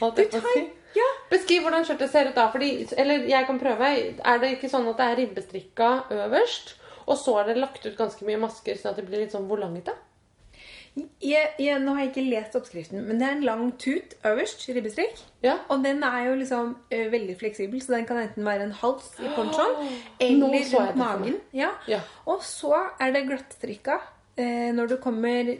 [0.00, 1.08] Du tar- ja.
[1.30, 2.46] Beskriv hvordan skjørtet ser ut da.
[2.52, 3.90] Fordi, eller jeg kan prøve.
[4.24, 6.74] Er det ikke sånn at det er ribbestrikka øverst,
[7.06, 9.48] og så er det lagt ut ganske mye masker, sånn at det blir litt sånn
[9.48, 9.94] hvor volangete?
[10.94, 14.62] Jeg, jeg, nå har jeg ikke lest oppskriften, men det er en lang tut øverst,
[14.70, 15.18] ribbestrikk.
[15.42, 15.56] Ja.
[15.74, 19.08] Og den er jo liksom ø, veldig fleksibel, så den kan enten være en hals
[19.18, 21.40] i ponchoen oh, eller det rundt magen.
[21.52, 21.72] Ja.
[21.90, 21.98] Ja.
[22.30, 23.98] Og så er det glattstrikka
[24.38, 24.46] ø,
[24.78, 25.50] når du kommer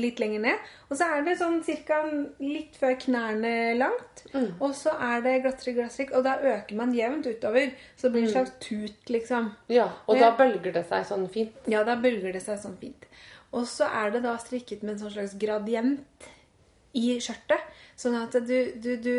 [0.00, 0.70] litt lenger ned.
[0.88, 2.00] Og så er det sånn cirka
[2.42, 4.24] litt før knærne langt.
[4.62, 7.74] Og så er det glattere glasstrikk, og da øker man jevnt utover.
[7.96, 9.52] Så det blir en slags tut, liksom.
[9.72, 11.56] Ja, og og da bølger det seg sånn fint.
[11.70, 13.08] Ja, da bølger det seg sånn fint.
[13.54, 16.28] Og så er det da strikket med en sånn slags gradient
[16.94, 17.62] i skjørtet.
[17.98, 19.16] Sånn at du, du, du,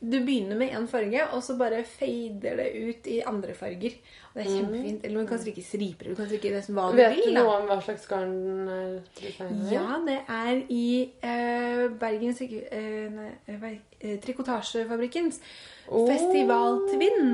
[0.00, 3.96] du begynner med én farge, og så bare fader det ut i andre farger.
[4.28, 5.04] Og det er kjempefint.
[5.08, 6.10] Eller du kan strikke striper.
[6.12, 7.34] Du kan strikke nesten hva du Vet du vil.
[7.34, 7.42] da.
[7.42, 9.72] noe om hva slags garn er designet?
[9.72, 10.84] Ja, det er i
[11.18, 13.18] eh, Bergen Strik- eh,
[13.50, 13.64] eh,
[13.98, 15.40] eh, Trikotasjefabrikkens
[15.88, 17.24] Festivaltvinn.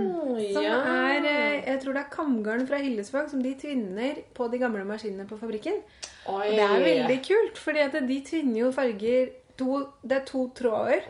[0.55, 0.79] Som ja.
[0.81, 4.87] er eh, Jeg tror det er kamgarn fra Hillesvåg som de tvinner på de gamle
[4.89, 5.83] maskinene på fabrikken.
[6.33, 6.47] Oi.
[6.49, 10.47] Og det er veldig kult, fordi at de tvinner jo farger to, Det er to
[10.57, 11.05] tråder.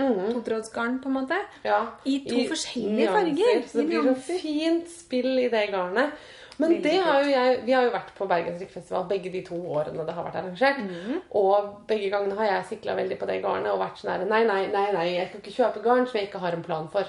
[0.00, 0.34] Mhm.
[0.34, 1.38] Totrådsgarn, på en måte.
[1.64, 3.64] Ja, I to forskjellige nyanser, farger.
[3.68, 6.12] Så det blir så fint spill i det garnet.
[6.60, 9.40] Men Veldig det har jo jeg, vi har jo vært på Bergen strikkefestival begge de
[9.46, 10.82] to årene det har vært arrangert.
[10.84, 11.22] Mm.
[11.40, 14.42] Og begge gangene har jeg sikla veldig på det garnet og vært sånn her Nei,
[14.44, 17.08] nei, nei, nei, jeg skal ikke kjøpe garn som jeg ikke har en plan for.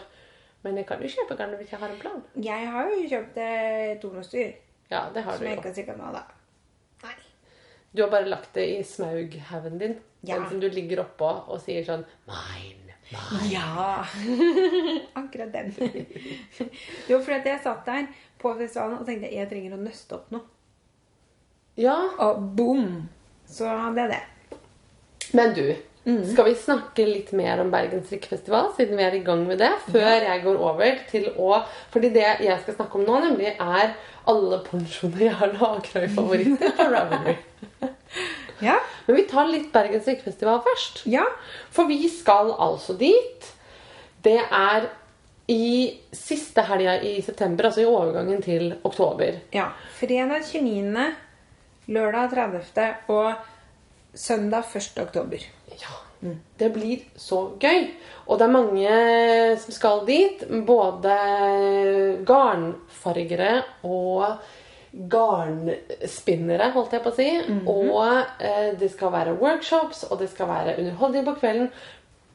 [0.63, 2.21] Men jeg kan jo kjøpe garn hvis jeg har en plan.
[2.47, 4.53] Jeg har jo kjøpt eh, donostyr,
[4.91, 6.23] Ja, det har som du jeg ikke har strikka nå, da.
[7.03, 7.15] Nei.
[7.91, 9.97] Du har bare lagt det i smaughaugen din.
[10.23, 10.37] Ja.
[10.37, 12.80] Den som du ligger oppå og sier sånn Mine.
[13.51, 14.05] Ja!
[15.21, 15.73] Akkurat den.
[17.09, 18.07] jo, for at jeg satt der
[18.41, 20.43] på festivalen og tenkte jeg trenger å nøste opp noe.
[21.79, 23.09] Ja, Og boom!
[23.51, 24.57] Så hadde jeg det.
[25.35, 25.65] Men du,
[26.01, 26.23] Mm.
[26.25, 29.69] skal vi snakke litt mer om Bergen strikkefestival, siden vi er i gang med det,
[29.93, 31.59] før jeg går over til å
[31.93, 33.93] Fordi det jeg skal snakke om nå, nemlig er
[34.25, 37.35] alle pensjoner jeg har lagra i favoritter på Ravelry.
[38.61, 38.77] Ja.
[39.07, 41.03] Men vi tar litt Bergen strikkefestival først.
[41.09, 41.25] Ja.
[41.73, 43.49] For vi skal altså dit.
[44.21, 44.89] Det er
[45.51, 49.41] i siste helga i september, altså i overgangen til oktober.
[49.53, 49.71] ja.
[49.97, 51.09] Fredag 29.,
[51.91, 52.87] lørdag 30.
[53.07, 53.33] og
[54.13, 55.01] søndag 1.
[55.01, 55.43] oktober.
[55.81, 55.97] Ja.
[56.57, 57.87] Det blir så gøy.
[58.27, 58.97] Og det er mange
[59.57, 60.43] som skal dit.
[60.67, 61.15] Både
[62.27, 64.37] garnfargere og
[64.91, 67.29] garnspinnere, holdt jeg på å si.
[67.69, 71.71] Og eh, det skal være workshops, og det skal være underholdning på kvelden.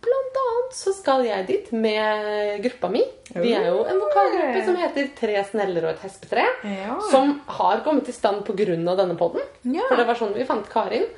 [0.06, 3.02] Blant annet så skal jeg dit med gruppa mi.
[3.34, 6.44] Vi er jo en vokalgruppe som heter Tre sneller og et hespetre.
[6.68, 6.98] Ja.
[7.10, 8.76] Som har kommet i stand pga.
[8.76, 9.42] denne podden.
[9.64, 9.86] Ja.
[9.88, 11.08] For det var sånn vi fant Karin.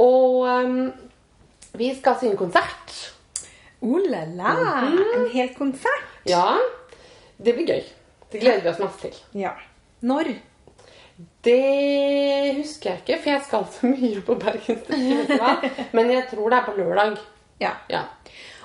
[0.00, 0.92] Og um,
[1.76, 2.94] vi skal synge konsert.
[3.82, 4.54] Oh la la!
[5.18, 6.08] En hel konsert.
[6.24, 6.56] Ja,
[7.36, 7.84] det blir gøy.
[8.32, 9.16] Det gleder vi oss masse til.
[9.36, 9.56] Ja.
[10.06, 10.30] Når?
[11.42, 14.82] Det husker jeg ikke, for jeg skal så mye på Bergen
[15.96, 17.16] Men jeg tror det er på lørdag.
[17.62, 17.72] Ja.
[17.90, 18.02] Ja.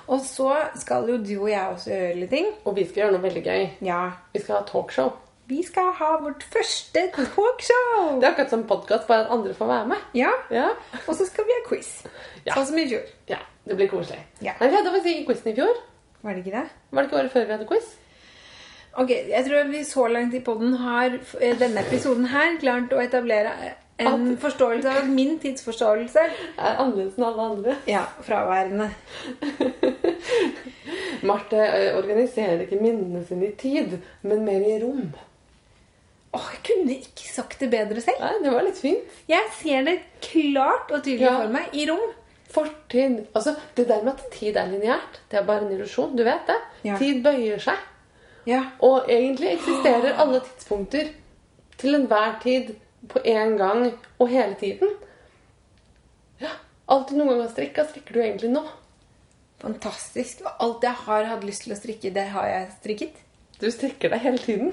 [0.08, 2.46] Og så skal jo du og jeg også gjøre litt ting.
[2.64, 3.66] Og vi skal gjøre noe veldig gøy.
[3.84, 3.98] Ja.
[4.32, 5.10] Vi skal ha talkshow.
[5.48, 8.18] Vi skal ha vårt første talkshow!
[8.20, 10.08] Det er akkurat som podkast, bare at andre får være med.
[10.16, 10.32] Ja.
[10.52, 10.70] Ja,
[11.06, 11.92] Og så skal vi ha quiz.
[12.44, 12.52] Ja.
[12.54, 13.06] Sånn som i fjor.
[13.32, 14.20] ja Det blir koselig.
[14.44, 14.54] Ja.
[14.60, 15.80] Nei, Vi hadde faktisk ikke quizen i fjor.
[16.22, 16.66] Var det ikke det?
[16.92, 17.88] Var det ikke året før vi hadde quiz?
[18.98, 22.98] Ok, Jeg tror vi så langt i podden har eh, denne episoden her klart å
[23.02, 23.52] etablere
[23.98, 26.24] en forståelse av min tidsforståelse.
[26.58, 27.76] Er annerledes enn alle andre.
[27.90, 28.90] Ja, fraværende.
[31.28, 35.08] Marte eh, organiserer ikke minnene sine i tid, men mer i rom.
[36.36, 38.20] Åh, Jeg kunne ikke sagt det bedre selv.
[38.22, 39.18] Nei, det var litt fint.
[39.30, 41.36] Jeg ser det klart og tydelig Ja.
[41.42, 42.08] for meg i rom.
[42.48, 46.14] Fortid Altså, Det der med at tid er lineært, det er bare en illusjon.
[46.16, 46.58] Du vet det.
[46.84, 46.98] Ja.
[47.00, 47.78] Tid bøyer seg.
[48.48, 48.62] Ja.
[48.84, 51.12] Og egentlig eksisterer alle tidspunkter
[51.78, 52.74] til enhver tid
[53.08, 53.84] på én gang
[54.18, 54.94] og hele tiden.
[56.42, 56.54] Ja,
[56.88, 58.62] Alt du noen gang har strikka, strikker du egentlig nå.
[59.60, 60.40] Fantastisk.
[60.46, 63.18] Og alt jeg har hatt lyst til å strikke, det har jeg strikket.
[63.60, 64.70] Du strikker deg hele tiden.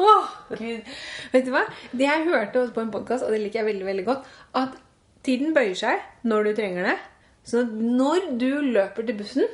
[0.00, 0.86] Åh, Gud.
[1.34, 1.66] Vet du hva?
[1.92, 4.78] Det jeg hørte på en podkast, og det liker jeg veldig veldig godt, at
[5.26, 6.96] tiden bøyer seg når du trenger det.
[7.44, 9.50] Så når du løper til bussen,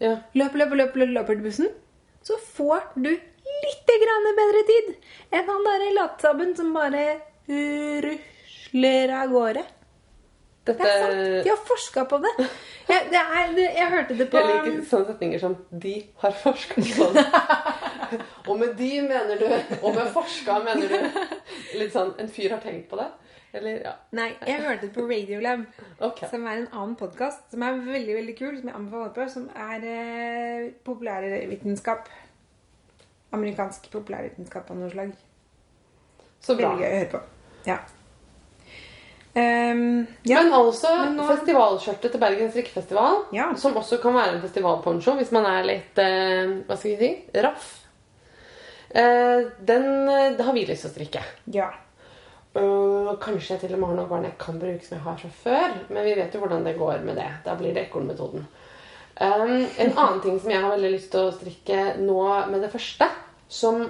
[0.00, 0.16] Ja.
[0.34, 1.68] løper, løper, løper, løper, løper til bussen,
[2.22, 3.92] så får du litt
[4.38, 4.90] bedre tid
[5.34, 7.04] enn han der latsabben som bare
[7.48, 9.64] rusler av gårde.
[10.62, 11.44] Dette Det er sant.
[11.44, 12.32] De har forska på det.
[12.88, 16.82] Jeg, det er, jeg hørte det på Jeg liker sånne setninger som 'de har forska
[16.82, 17.26] på det'.
[18.48, 19.46] og med 'de' mener du
[19.82, 23.08] Og med 'forska' mener du Litt sånn En fyr har tenkt på det?
[23.52, 23.92] Eller ja.
[24.16, 25.64] Nei, jeg hørte det på Radiolab.
[26.08, 26.28] okay.
[26.32, 29.48] Som er en annen podkast som er veldig veldig kul, som jeg anbefaler på, som
[29.52, 32.08] er eh, populærvitenskap.
[33.32, 35.12] Amerikansk populærvitenskap av noe slag.
[36.42, 36.72] Så bra.
[36.72, 37.20] Veldig gøy å høre på.
[37.68, 37.76] Ja.
[39.32, 40.42] Um, ja.
[40.42, 43.46] Men altså Men nå- festivalskjørtet til Bergen strikkefestival, Ja.
[43.56, 47.40] som også kan være en festivalponcho hvis man er litt eh, Hva skal vi si
[47.40, 47.70] raff.
[48.92, 51.24] Eh, den eh, har vi lyst til å strikke.
[51.52, 51.70] ja.
[52.58, 55.18] Øh, kanskje jeg til og med har noen garn jeg kan bruke som jeg har
[55.20, 55.78] fra før.
[55.88, 57.30] Men vi vet jo hvordan det går med det.
[57.46, 58.46] Da blir det ekornmetoden.
[59.20, 62.70] Um, en annen ting som jeg har veldig lyst til å strikke nå med det
[62.72, 63.06] første,
[63.52, 63.82] som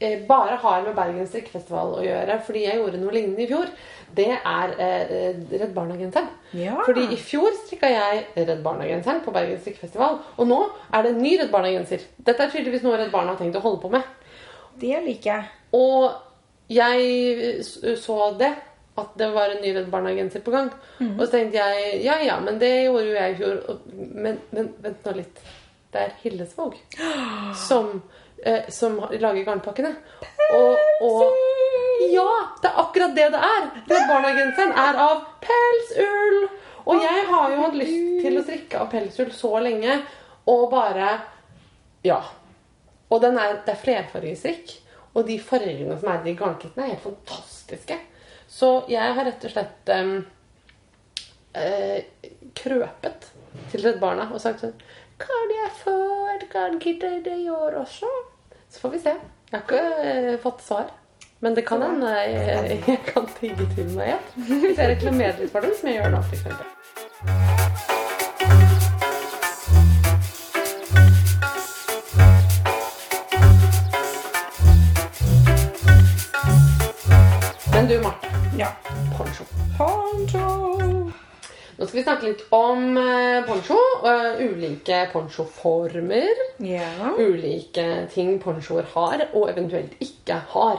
[0.00, 3.70] eh, bare har med Bergen strikkefestival å gjøre, fordi jeg gjorde noe lignende i fjor,
[4.18, 6.32] det er eh, Redd Barna-genseren.
[6.58, 6.80] Ja.
[6.82, 10.58] Fordi i fjor strikka jeg Redd Barna-genseren på Bergen strikkefestival, og nå
[10.90, 12.08] er det en ny Redd Barna-genser.
[12.18, 14.02] Dette er tydeligvis noe Redd Barna har tenkt å holde på med.
[14.82, 15.48] Det liker jeg.
[15.78, 16.10] Og
[16.70, 17.64] jeg
[17.98, 18.52] så det,
[19.00, 20.68] at det var en ny Redd Barna-genser på gang.
[21.16, 23.80] Og så tenkte jeg ja ja, men det gjorde jo jeg i fjor.
[23.96, 25.40] Men, men vent nå litt.
[25.90, 26.76] Det er Hillesvåg
[27.68, 28.02] som,
[28.44, 29.94] eh, som lager garnpakkene.
[30.54, 31.24] Og, og
[32.10, 32.28] Ja!
[32.62, 33.64] Det er akkurat det det er!
[33.90, 36.48] Redd Barna-genseren er av pelsull!
[36.90, 39.98] Og jeg har jo hatt lyst til å strikke av pelsull så lenge,
[40.48, 41.10] og bare
[42.06, 42.20] Ja.
[43.10, 44.76] Og den er, det er flerfargestrikk.
[45.14, 47.96] Og de fargene som er i de garnkittene, er helt fantastiske.
[48.50, 50.14] Så jeg har rett og slett um,
[51.58, 51.98] uh,
[52.58, 53.28] krøpet
[53.70, 54.74] til Redd Barna og sagt sånn
[55.20, 55.96] Kan jeg få
[56.36, 58.10] et garnkitt i år også?
[58.70, 59.14] Så får vi se.
[59.50, 60.90] Jeg har ikke uh, fått svar.
[61.40, 64.34] Men det kan hende jeg, jeg kan tigge til meg et.
[64.50, 67.09] Hvis jeg reklamerer litt for dem, som jeg gjør nå, f.eks.
[77.90, 78.28] du, Marte.
[78.58, 78.68] Ja.
[79.18, 79.44] Poncho.
[79.78, 80.46] Poncho.
[81.76, 83.78] Nå skal vi snakke litt om eh, poncho.
[84.04, 86.38] Uh, ulike ponchoformer.
[86.62, 87.16] Yeah.
[87.18, 90.78] Ulike ting ponchoer har, og eventuelt ikke har.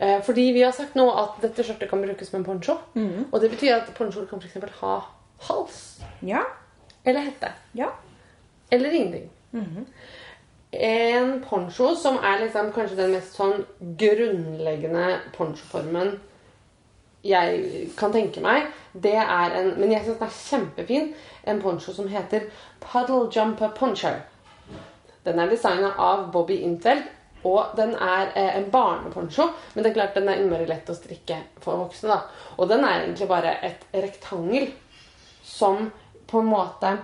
[0.00, 2.78] Uh, fordi vi har sagt nå at dette skjørtet kan brukes som en poncho.
[2.96, 4.80] Og det betyr at ponchoer kan f.eks.
[4.80, 4.96] ha
[5.50, 5.82] hals
[6.24, 6.46] Ja.
[7.04, 7.52] eller hette.
[7.76, 7.90] Ja.
[8.72, 9.28] Eller ingenting.
[10.72, 13.66] En poncho som er liksom kanskje den mest sånn
[14.00, 16.16] grunnleggende ponchoformen
[17.24, 21.14] jeg kan tenke meg, det er en Men jeg syns den er kjempefin.
[21.46, 22.48] En poncho som heter
[22.80, 24.12] Puddle Jumper Poncho.
[25.24, 27.02] Den er designa av Bobby Intveld,
[27.44, 29.50] og den er eh, en barneponcho.
[29.74, 32.08] Men det er klart den er innmari lett å strikke for voksne.
[32.08, 32.20] da.
[32.56, 34.70] Og den er egentlig bare et rektangel
[35.44, 35.90] som
[36.26, 36.94] på en måte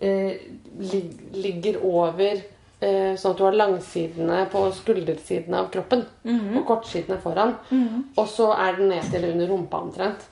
[0.00, 0.40] eh,
[0.78, 2.42] lig ligger over
[2.80, 6.06] Sånn at du har langsidene på skuldersidene av kroppen
[6.56, 7.52] og kortsidene foran.
[8.16, 10.24] Og så er den ned til under rumpa omtrent.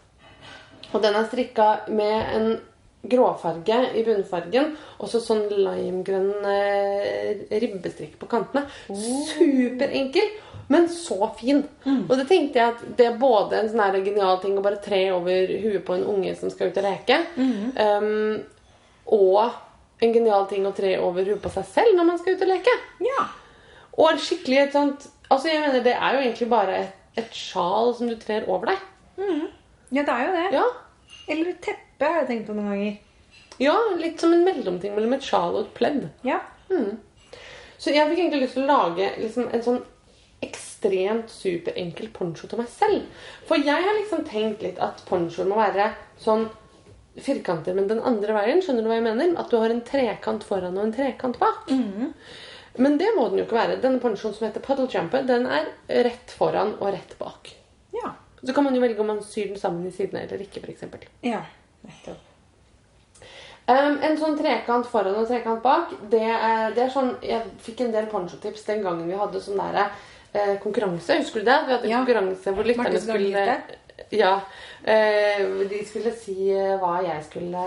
[0.94, 2.48] Og den er strikka med en
[3.08, 8.64] gråfarge i bunnfargen og så sånn limegrønn eh, ribbestrikk på kantene.
[8.88, 10.32] Superenkel,
[10.72, 11.62] men så fin.
[12.08, 15.04] Og det tenkte jeg at det er både en sånn genial ting å bare tre
[15.14, 17.22] over huet på en unge som skal ut og leke,
[17.78, 18.36] um,
[19.14, 19.54] og
[20.00, 22.52] en genial ting å tre over huet på seg selv når man skal ut og
[22.52, 22.74] leke.
[23.02, 23.24] Ja.
[23.98, 27.34] Og en skikkelig et sånt Altså, jeg mener, det er jo egentlig bare et, et
[27.36, 28.78] sjal som du trer over deg.
[29.92, 30.44] Ja, det er jo det.
[30.54, 30.62] Ja.
[31.28, 32.94] Eller et teppe har jeg tenkt på noen ganger.
[33.60, 36.06] ja, litt som en mellomting mellom et sjal og et pledd.
[36.24, 36.38] Ja.
[37.76, 39.82] Så jeg fikk egentlig lyst til å lage liksom, en sånn
[40.44, 43.04] ekstremt superenkel poncho til meg selv.
[43.48, 45.90] For jeg har liksom tenkt litt at ponchoer må være
[46.22, 46.46] sånn
[47.24, 48.60] firkanter, men den andre veien.
[48.62, 49.34] Skjønner du hva jeg mener?
[49.40, 51.68] At du har en trekant foran og en trekant bak.
[52.78, 53.80] Men det må den jo ikke være.
[53.82, 55.66] Denne ponchoen som heter Puddle Jumper, den er
[56.06, 57.50] rett foran og rett bak.
[57.96, 58.12] Ja.
[58.44, 60.84] Så kan man jo velge om man syr den sammen i sidene eller ikke, f.eks.
[61.26, 61.42] Ja.
[61.86, 62.24] Nettopp.
[63.68, 67.82] Um, en sånn trekant foran og trekant bak, det er, det er sånn Jeg fikk
[67.84, 69.90] en del ponchotips den gangen vi hadde sånn der,
[70.32, 71.18] eh, konkurranse.
[71.20, 71.58] Husker du det?
[71.66, 71.98] Vi hadde Ja.
[72.00, 73.58] konkurranse hvor lytterne skulle.
[74.10, 74.40] Ja.
[74.82, 77.64] Eh, de skulle si eh, hva jeg skulle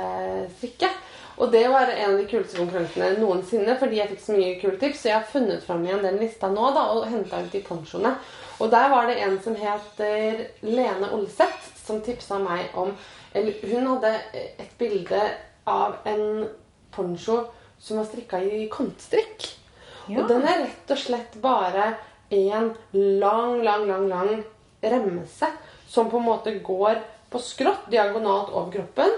[0.57, 0.91] strikke.
[1.41, 4.77] Og det var en av de kuleste konkurransene noensinne, fordi jeg fikk så mye kule
[4.81, 5.01] tips.
[5.01, 8.13] Så jeg har funnet fram igjen den lista nå da, og henta ut de ponchoene.
[8.61, 12.93] Og der var det en som heter Lene Olseth, som tipsa meg om
[13.33, 14.09] eller Hun hadde
[14.59, 15.21] et bilde
[15.65, 16.47] av en
[16.91, 17.45] poncho
[17.79, 19.47] som var strikka i kontstrikk.
[20.09, 20.19] Ja.
[20.19, 21.93] Og den er rett og slett bare
[22.31, 24.43] en lang, lang, lang, lang
[24.81, 25.47] remse
[25.91, 27.01] som på en måte går
[27.31, 29.13] på skrått diagonalt over kroppen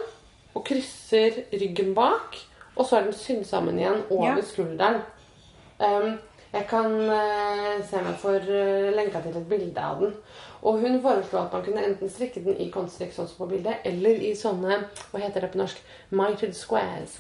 [0.54, 2.38] og krysser ryggen bak.
[2.74, 4.42] Og så er den sydd sammen igjen over Ja.
[4.42, 5.02] skulderen.
[5.80, 6.16] Um,
[6.54, 10.16] jeg kan uh, se meg for uh, lenka til et bilde av den.
[10.64, 13.82] Og hun foreslo at man kunne enten strikke den i konstrikk sånn som på bildet,
[13.86, 14.80] eller i sånne
[15.12, 17.20] hva heter det på norsk, mited squares.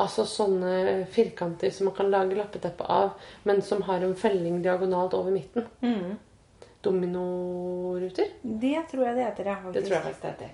[0.00, 3.12] Altså sånne firkanter som man kan lage lappeteppe av,
[3.46, 5.68] men som har en felling diagonalt over midten.
[6.84, 8.32] Dominoruter.
[8.42, 9.56] Det tror jeg det heter, ja.
[9.72, 10.50] Det tror jeg faktisk det heter.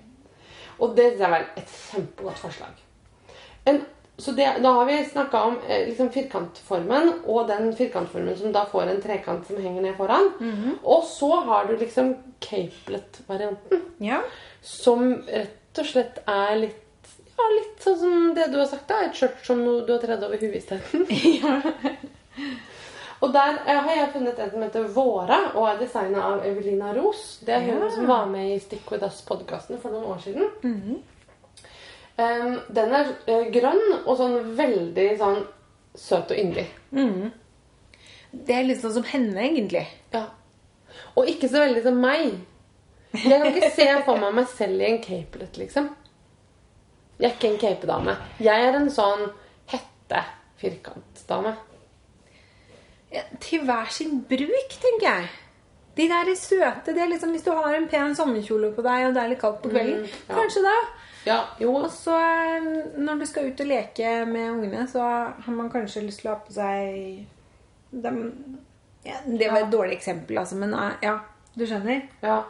[0.81, 2.85] Og det synes jeg var et kjempegodt forslag.
[3.69, 3.81] En,
[4.17, 8.65] så det, da har vi snakka om eh, liksom firkantformen, og den firkantformen som da
[8.69, 10.31] får en trekant som henger ned foran.
[10.83, 13.83] Og så har du liksom capelet-varianten.
[14.01, 14.21] Ja.
[14.61, 16.87] Som rett og slett er litt
[17.41, 18.87] ja, litt sånn som det du har sagt.
[18.89, 21.07] da, Et skjørt som du har tredd over huet isteden.
[23.21, 26.93] og der eh, har jeg funnet en som heter Våra, og er designa av Evelina
[26.97, 27.39] Ros.
[27.45, 27.89] Det er hun Ja.
[27.95, 30.49] som var med i Stick With Us-podkasten for noen år siden.
[30.63, 31.01] Mhm.
[32.21, 35.39] Um, den er eh, grønn og sånn veldig sånn
[35.95, 36.65] søt og yndig.
[36.91, 37.31] Mm.
[38.31, 39.85] Det er litt sånn som henne, egentlig.
[40.13, 40.25] Ja.
[41.15, 42.35] Og ikke så veldig som meg.
[43.15, 45.89] Jeg kan ikke se for meg meg selv i en capelet, liksom.
[47.19, 48.17] Jeg er ikke en capedame.
[48.39, 49.25] Jeg er en sånn
[49.71, 51.55] hette-firkantdame.
[53.43, 55.29] Til hver sin bruk, tenker jeg.
[55.97, 56.93] De der er søte.
[56.93, 59.41] Det er liksom Hvis du har en pen sommerkjole på deg, og det er litt
[59.41, 60.35] kaldt på kvelden, ja.
[60.35, 60.77] kanskje da.
[61.25, 61.73] Ja, jo.
[61.75, 65.03] Og så eh, når du skal ut og leke med ungene, så
[65.45, 67.27] har man kanskje lyst til å ha på seg
[67.91, 68.15] de,
[69.05, 71.19] ja, Det var et dårlig eksempel, altså, men eh, ja,
[71.53, 72.07] du skjønner?
[72.23, 72.41] Ja.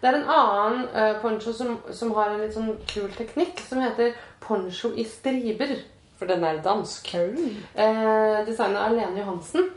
[0.00, 3.82] Det er en annen uh, poncho som, som har en litt sånn kul teknikk, som
[3.82, 5.76] heter poncho i striber.
[6.20, 7.06] For den er dansk.
[7.16, 9.70] Eh, Designet av Lene Johansen.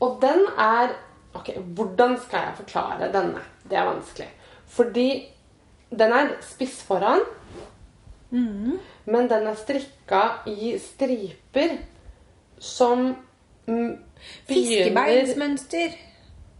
[0.00, 0.96] Og den er
[1.30, 3.38] Ok, hvordan skal jeg forklare denne?
[3.62, 4.26] Det er vanskelig.
[4.66, 5.28] Fordi
[5.90, 7.22] den er spiss foran,
[9.06, 11.76] men den er strikka i striper
[12.58, 13.14] som
[13.66, 13.94] mm,
[14.48, 15.94] begynner Fiskebeinsmønster.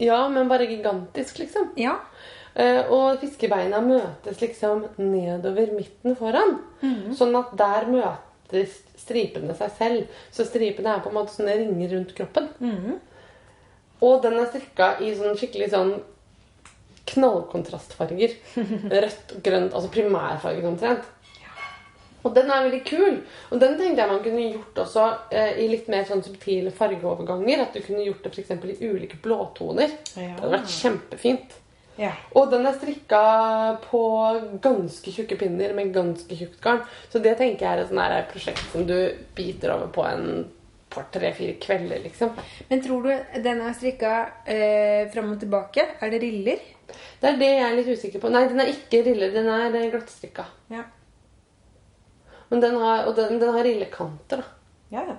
[0.00, 1.72] Ja, men bare gigantisk, liksom.
[1.76, 1.98] Ja.
[2.55, 6.57] Uh, og fiskebeina møtes liksom nedover midten foran.
[7.14, 10.16] Sånn at der møtes stripene seg selv.
[10.35, 12.50] Så stripene er på en måte sånne ringer rundt kroppen.
[14.00, 15.94] Og den er strikka i sånn skikkelig sånn
[17.10, 18.36] knallkontrastfarger.
[19.04, 21.08] Rødt og grønt, altså primærfarger omtrent.
[22.20, 23.14] Og den er veldig kul.
[23.48, 27.62] Og den tenkte jeg man kunne gjort også eh, i litt mer sånn subtile fargeoverganger.
[27.64, 28.52] At du kunne gjort det f.eks.
[28.84, 29.94] i ulike blåtoner.
[30.12, 31.56] Det hadde vært kjempefint.
[32.00, 32.12] ja.
[32.36, 33.22] Og den er strikka
[33.86, 34.02] på
[34.62, 36.84] ganske tjukke pinner med ganske tjukt garn.
[37.08, 38.96] Så det tenker jeg er et sånn prosjekt som du
[39.36, 40.44] biter over på en
[40.90, 42.35] par, tre, fire kvelder, liksom.
[42.68, 45.87] Men tror du den er strikka eh, fram og tilbake?
[46.00, 46.62] Er det riller?
[47.20, 48.33] Det er det jeg er litt usikker på.
[48.35, 49.35] Nei, den er ikke riller.
[49.35, 50.46] Den er glattstrikka.
[50.72, 50.85] Ja.
[52.50, 54.57] Men den har, og den, den har rillekanter, da.
[54.90, 55.18] Ja, ja.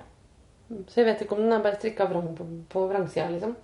[0.88, 3.56] Så jeg vet ikke om den er bare strikka vrang på, på vrangsida, liksom.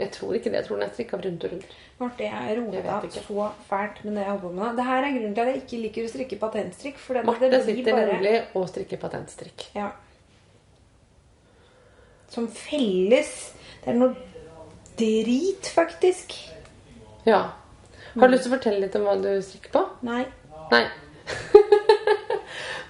[0.00, 0.60] Jeg tror ikke det.
[0.62, 1.72] Jeg tror den er strikka rundt og rundt.
[2.00, 4.68] Marte, jeg er rota så fælt med det jeg holder på med nå.
[4.78, 7.02] Det her er grunnen til at jeg ikke liker å strikke patentstrikk.
[7.28, 8.14] Marte det blir sitter bare...
[8.14, 9.66] nemlig og strikker patentstrikk.
[9.76, 9.90] Ja.
[12.30, 13.32] Som felles.
[13.82, 14.14] Det er noe
[15.00, 16.36] drit, faktisk.
[17.26, 17.42] Ja.
[18.14, 19.84] Har du lyst til å fortelle litt om hva du strikker på?
[20.06, 20.22] Nei.
[20.70, 20.84] Nei.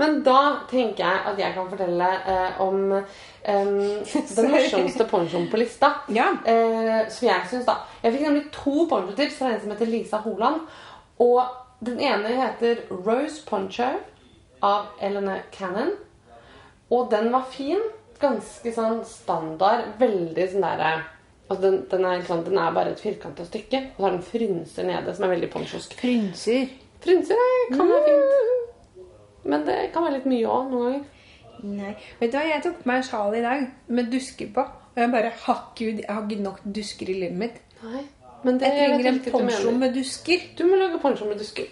[0.01, 3.03] Men da tenker jeg at jeg kan fortelle eh, om eh,
[4.39, 5.93] den morsomste ponchoen på lista.
[6.13, 6.31] Ja.
[6.49, 7.83] Eh, som jeg syns, da.
[8.03, 10.63] Jeg fikk nemlig to ponchotips fra en som heter Lisa Holand.
[11.21, 11.43] Og
[11.85, 13.91] den ene heter Rose Poncho
[14.65, 15.93] av Elena Cannon.
[16.91, 17.83] Og den var fin.
[18.21, 19.95] Ganske sånn standard.
[20.01, 20.93] Veldig sånn derre
[21.51, 24.23] Altså den, den, er, sånn, den er bare et firkanta stykke, og så har den
[24.23, 25.97] frynser nede, som er veldig ponchosk.
[25.99, 26.69] Frynser.
[27.03, 29.09] Frynser eh, kan være fint.
[29.51, 31.25] Men det kan være litt mye òg noen ganger.
[31.67, 31.97] Nei.
[32.21, 34.65] Vet du hva, jeg tok på meg sjal i dag med dusker på.
[34.91, 37.59] Og jeg bare Gud, jeg har ikke nok dusker i livet mitt.
[37.83, 38.05] Nei,
[38.45, 40.47] men det Jeg trenger en poncho med dusker.
[40.59, 41.67] Du må lage poncho med dusker.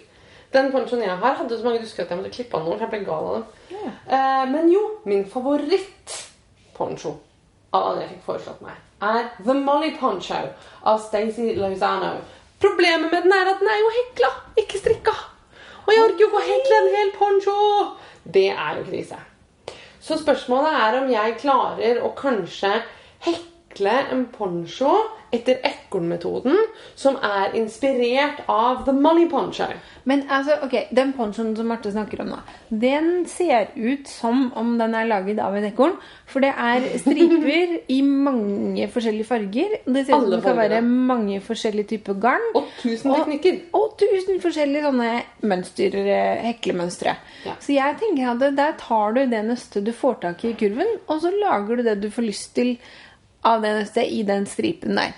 [0.53, 2.79] Den ponchoen jeg har, hadde så mange dusker at jeg måtte klippe av noen.
[2.81, 3.43] Jeg ble gal av dem.
[3.77, 3.91] Ja.
[4.17, 5.27] Eh, men jo, min
[6.79, 7.17] favoritt-poncho
[7.71, 10.39] av alle jeg fikk foreslått meg, er The Molly Poncho
[10.89, 12.15] av Stacey Lozano.
[12.59, 15.13] Problemet med den er at den er jo hekla, ikke strikka.
[15.85, 17.57] Og jeg orker jo ikke å hekle en hel poncho.
[18.23, 19.19] Det er jo krise.
[20.01, 22.73] Så spørsmålet er om jeg klarer å kanskje
[23.79, 24.91] hekle en poncho
[25.31, 26.55] etter ekornmetoden,
[26.97, 29.67] som er inspirert av The money Poncho.
[30.09, 32.39] Men altså, ok, den ponchoen som Marte snakker om nå,
[32.69, 35.93] den ser ut som om den er laget av en ekorn.
[36.29, 39.75] For det er striper i mange forskjellige farger.
[39.85, 42.47] Det ser ut som det kan være mange forskjellige typer garn.
[42.57, 43.59] Og tusen teknikker.
[43.77, 45.11] Og tusen forskjellige sånne
[45.45, 47.13] mønster, eh, heklemønstre.
[47.45, 47.53] Ja.
[47.61, 50.97] Så jeg tenker at der tar du det nøstet du får tak i i kurven,
[51.05, 52.71] og så lager du det du får lyst til
[53.43, 55.13] av det nøstet i den stripen der.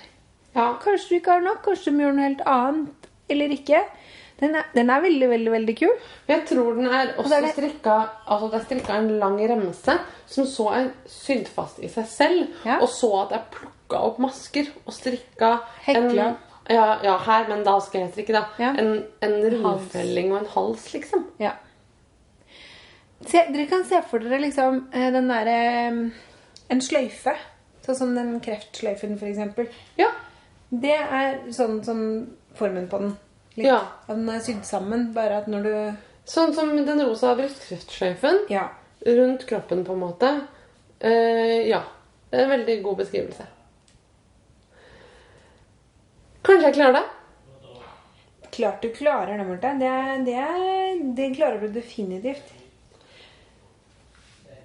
[0.54, 0.74] Ja.
[0.82, 3.82] Kanskje du ikke har nok, kanskje de gjør noe helt annet, eller ikke.
[4.42, 5.92] Den er, den er veldig, veldig, veldig kul.
[6.28, 7.96] Jeg tror den er også så er det- strikka
[8.26, 12.48] Altså det er strikka en lang remse som så er sydd fast i seg selv,
[12.64, 12.78] Ja.
[12.80, 16.26] og så at jeg plukka opp masker og strikka Hekla.
[16.26, 16.36] en
[16.70, 18.44] ja, ja, her, men da skal jeg strikke, da.
[18.58, 18.70] Ja.
[18.78, 21.24] En, en rundfelling og en hals, liksom.
[21.38, 21.52] Ja.
[23.26, 26.12] Se, dere kan se for dere liksom eh, den derre
[26.70, 27.34] En sløyfe.
[27.82, 29.66] Sånn som den kreftsløyfen, eksempel.
[29.98, 30.08] Ja.
[30.70, 32.02] Det er sånn som
[32.54, 33.16] formen på den.
[33.56, 33.66] Litt.
[33.66, 33.80] Ja.
[34.06, 35.74] At den er sydd sammen, bare at når du
[36.24, 38.68] Sånn som den rosa brystkreftsløyfen Ja.
[39.04, 40.28] rundt kroppen, på en måte.
[41.00, 41.82] Eh, ja.
[42.30, 43.46] Det er en veldig god beskrivelse.
[46.46, 47.02] Kanskje jeg klarer det?
[48.52, 49.74] Klart du klarer det, Marte.
[49.80, 49.92] Det,
[50.26, 52.54] det, det klarer du definitivt.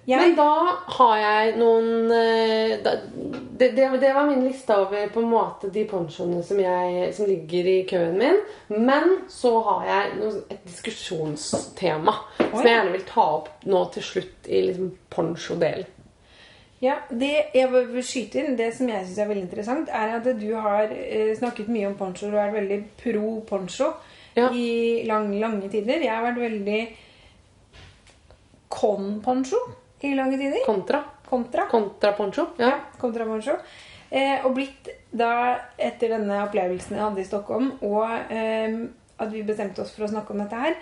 [0.08, 0.52] Jeg, Men da
[0.96, 2.94] har jeg noen eh, da,
[3.60, 7.28] det, det, det var min liste over på en måte de ponchoene som, jeg, som
[7.28, 8.38] ligger i køen min.
[8.72, 14.06] Men så har jeg noe, et diskusjonstema som jeg gjerne vil ta opp nå til
[14.10, 15.90] slutt i liksom ponchodelen.
[16.80, 20.30] ja, det jeg vil skyte inn, det som jeg syns er veldig interessant, er at
[20.40, 22.30] du har eh, snakket mye om poncho.
[22.32, 23.90] Du er veldig pro poncho
[24.38, 24.48] Ja.
[24.54, 26.00] i lang, lange tider.
[26.00, 26.80] Jeg har vært veldig
[28.70, 29.60] con poncho
[30.02, 30.64] i lange tider.
[30.66, 31.04] Kontra.
[31.28, 31.68] Kontra.
[31.72, 32.50] Kontra poncho.
[32.62, 32.74] Ja.
[33.02, 33.58] kontra poncho.
[34.10, 38.78] Eh, og blitt da, etter denne opplevelsen jeg hadde i Stockholm, og eh,
[39.18, 40.78] at vi bestemte oss for å snakke om dette her,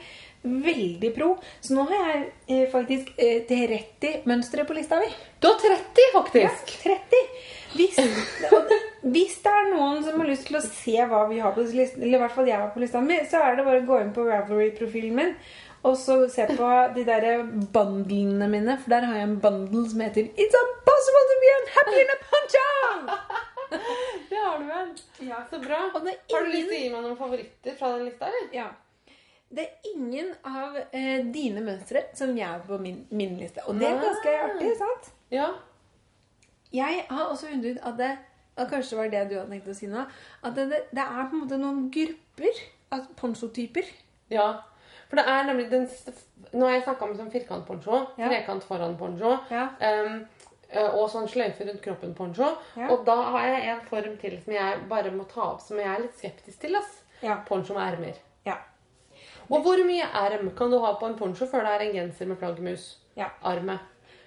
[0.45, 1.31] veldig pro.
[1.63, 5.09] Så nå har jeg eh, faktisk eh, 30 mønstre på lista mi.
[5.41, 6.75] Du har 30, faktisk.
[6.85, 7.23] Ja, 30!
[7.75, 7.99] Hvis,
[9.03, 12.01] hvis det er noen som har lyst til å se hva vi har på listen,
[12.01, 14.01] eller i hvert fall jeg har på lista mi, så er det bare å gå
[14.01, 15.35] inn på Ravelry-profilen min
[15.85, 17.25] og så se på de der
[17.73, 18.77] bundlene mine.
[18.81, 22.17] For der har jeg en bundle som heter It's impossible to be unhappy in a
[22.29, 22.69] poncho!
[24.29, 24.89] Det har du vel.
[25.29, 25.43] Ja.
[25.49, 25.75] Så bra.
[25.75, 28.31] Er Har du lyst til å gi meg noen favoritter fra den lista?
[28.31, 28.49] eller?
[28.53, 28.65] Ja.
[29.55, 33.61] Det er ingen av eh, dine mønstre som jeg har på min, min liste.
[33.69, 35.11] Og det er ganske artig, sant?
[35.33, 35.51] Ja.
[36.73, 38.17] Jeg har også undret at det
[38.57, 40.05] og Kanskje det var det du hadde tenkt å si nå.
[40.43, 42.61] At det, det, det er på en måte noen grupper
[42.95, 43.83] av ponchotyper.
[44.31, 44.53] ja.
[45.09, 45.83] For det er nemlig den
[46.57, 48.27] Nå har jeg snakka om sånn firkantponcho, Ja.
[48.29, 49.35] trekant foran poncho.
[49.51, 49.67] Ja.
[49.79, 52.47] eh, og sånn sløyfe rundt kroppen poncho.
[52.75, 52.87] Ja.
[52.89, 55.85] Og da har jeg en form til som jeg bare må ta opp, som jeg
[55.91, 56.75] er litt skeptisk til.
[56.75, 57.03] ass.
[57.21, 57.35] Ja.
[57.47, 58.17] Poncho med ermer.
[58.47, 58.55] Ja.
[59.49, 62.25] Og hvor mye erm kan du ha på en poncho før det er en genser
[62.31, 62.87] med flaggermus?
[63.15, 63.29] Ja.
[63.43, 63.77] Arme.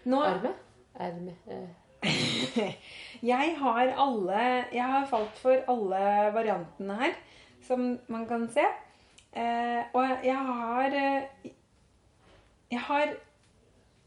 [0.04, 0.52] Nå, Arme?
[1.00, 1.34] Erme.
[1.48, 1.66] Eh.
[3.32, 4.42] jeg har alle
[4.72, 6.02] Jeg har falt for alle
[6.34, 7.16] variantene her
[7.68, 8.64] som man kan se.
[9.36, 11.52] Eh, og jeg har eh,
[12.70, 13.14] Jeg har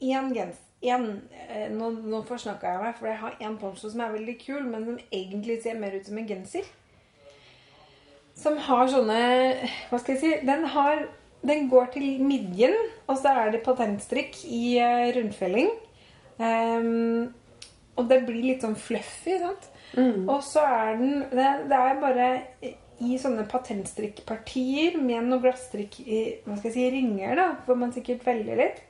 [0.02, 0.68] én gens...
[0.82, 4.34] En, eh, nå, nå forsnakka jeg meg, for jeg har en poncho som er veldig
[4.42, 6.66] kul, men som egentlig ser mer ut som en genser.
[8.34, 9.20] Som har sånne
[9.92, 10.32] Hva skal jeg si?
[10.48, 11.06] Den har
[11.46, 12.74] Den går til midjen,
[13.08, 15.70] og så er det patentstrikk i eh, rundfelling.
[16.38, 17.34] Ehm,
[18.00, 19.68] og det blir litt sånn fluffy, sant?
[20.00, 22.30] Og så er den det, det er bare
[23.02, 27.94] i sånne patentstrikkpartier med noen glasstrikk i hva skal jeg si, ringer, da, hvor man
[27.96, 28.82] sikkert velger litt.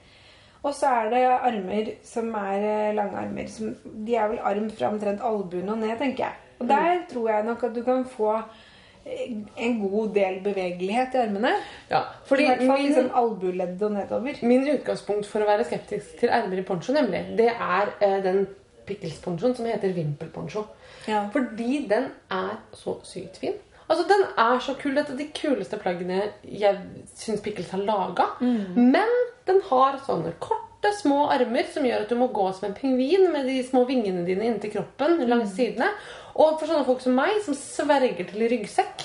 [0.62, 3.48] Og så er det armer som er eh, lange armer.
[3.50, 3.72] Som,
[4.06, 6.52] de er vel arm fra omtrent albuen og ned, tenker jeg.
[6.62, 9.32] Og der tror jeg nok at du kan få eh,
[9.66, 11.56] en god del bevegelighet i armene.
[11.90, 14.44] Ja, I hvert fall liksom albueledd og nedover.
[14.46, 18.44] min utgangspunkt for å være skeptisk til ermer i poncho, nemlig, det er eh, den
[18.92, 20.68] pickles-ponchoen som heter vimpelpensjon.
[21.10, 21.26] Ja.
[21.34, 23.58] Fordi den er så sykt fin.
[23.92, 24.96] Altså, Den er så kul.
[24.96, 26.78] Dette er de kuleste plaggene jeg
[27.18, 28.30] syns Pickles har laga.
[28.78, 29.10] Men
[29.48, 33.28] den har sånne korte, små armer som gjør at du må gå som en pingvin
[33.34, 35.90] med de små vingene dine inntil kroppen langs sidene.
[36.36, 39.04] Og for sånne folk som meg, som sverger til ryggsekk,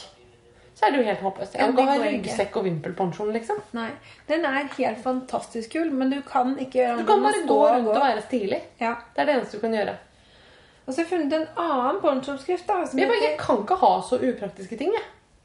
[0.76, 1.54] så er det jo helt håpløst.
[1.56, 3.60] Jeg kan ikke ha ryggsekk og vimpelpensjon, liksom.
[3.72, 3.90] Nei,
[4.28, 7.88] Den er helt fantastisk kul, men du kan ikke gjøre Du kan bare gå rundt
[7.94, 8.58] og være stilig.
[8.80, 8.94] Ja.
[9.14, 9.94] Det er det eneste du kan gjøre.
[10.86, 12.66] Og så har jeg funnet en annen ponchooppskrift.
[12.68, 14.92] da, som Jeg, bare, jeg kan ikke ha så upraktiske ting.
[14.94, 15.02] jeg.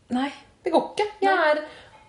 [0.09, 0.29] Nei.
[0.63, 1.07] Det går ikke.
[1.23, 1.61] Jeg er,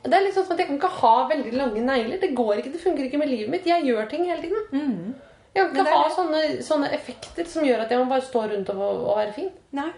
[0.04, 2.18] det er litt sånn at jeg kan ikke ha veldig lange negler.
[2.20, 3.64] Det går ikke, det funker ikke med livet mitt.
[3.70, 4.66] Jeg gjør ting hele tiden.
[5.54, 5.78] Jeg kan Mm.
[5.86, 9.16] Ikke ha sånne, sånne effekter som gjør at jeg må bare stå rundt og, og
[9.18, 9.50] være fin.
[9.72, 9.90] Nei.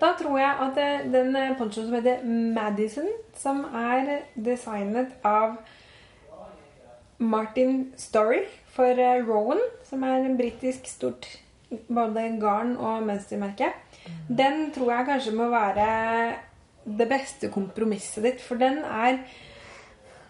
[0.00, 5.56] Da tror jeg at det, den eh, ponchoen som heter Madison, som er designet av
[7.18, 8.42] Martin Story
[8.74, 11.28] for eh, Rowan, som er en britisk stort
[11.88, 13.70] både garn- og mønstermerke,
[14.28, 15.86] den tror jeg kanskje må være
[16.84, 18.42] det beste kompromisset ditt.
[18.44, 19.22] For den er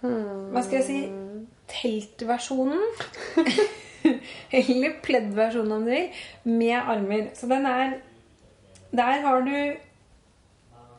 [0.05, 0.99] Hva skal jeg si
[1.73, 2.83] Teltversjonen.
[4.59, 6.11] Eller pleddversjonen, om du vil,
[6.45, 7.31] med armer.
[7.35, 7.97] Så den er
[8.95, 9.77] Der har du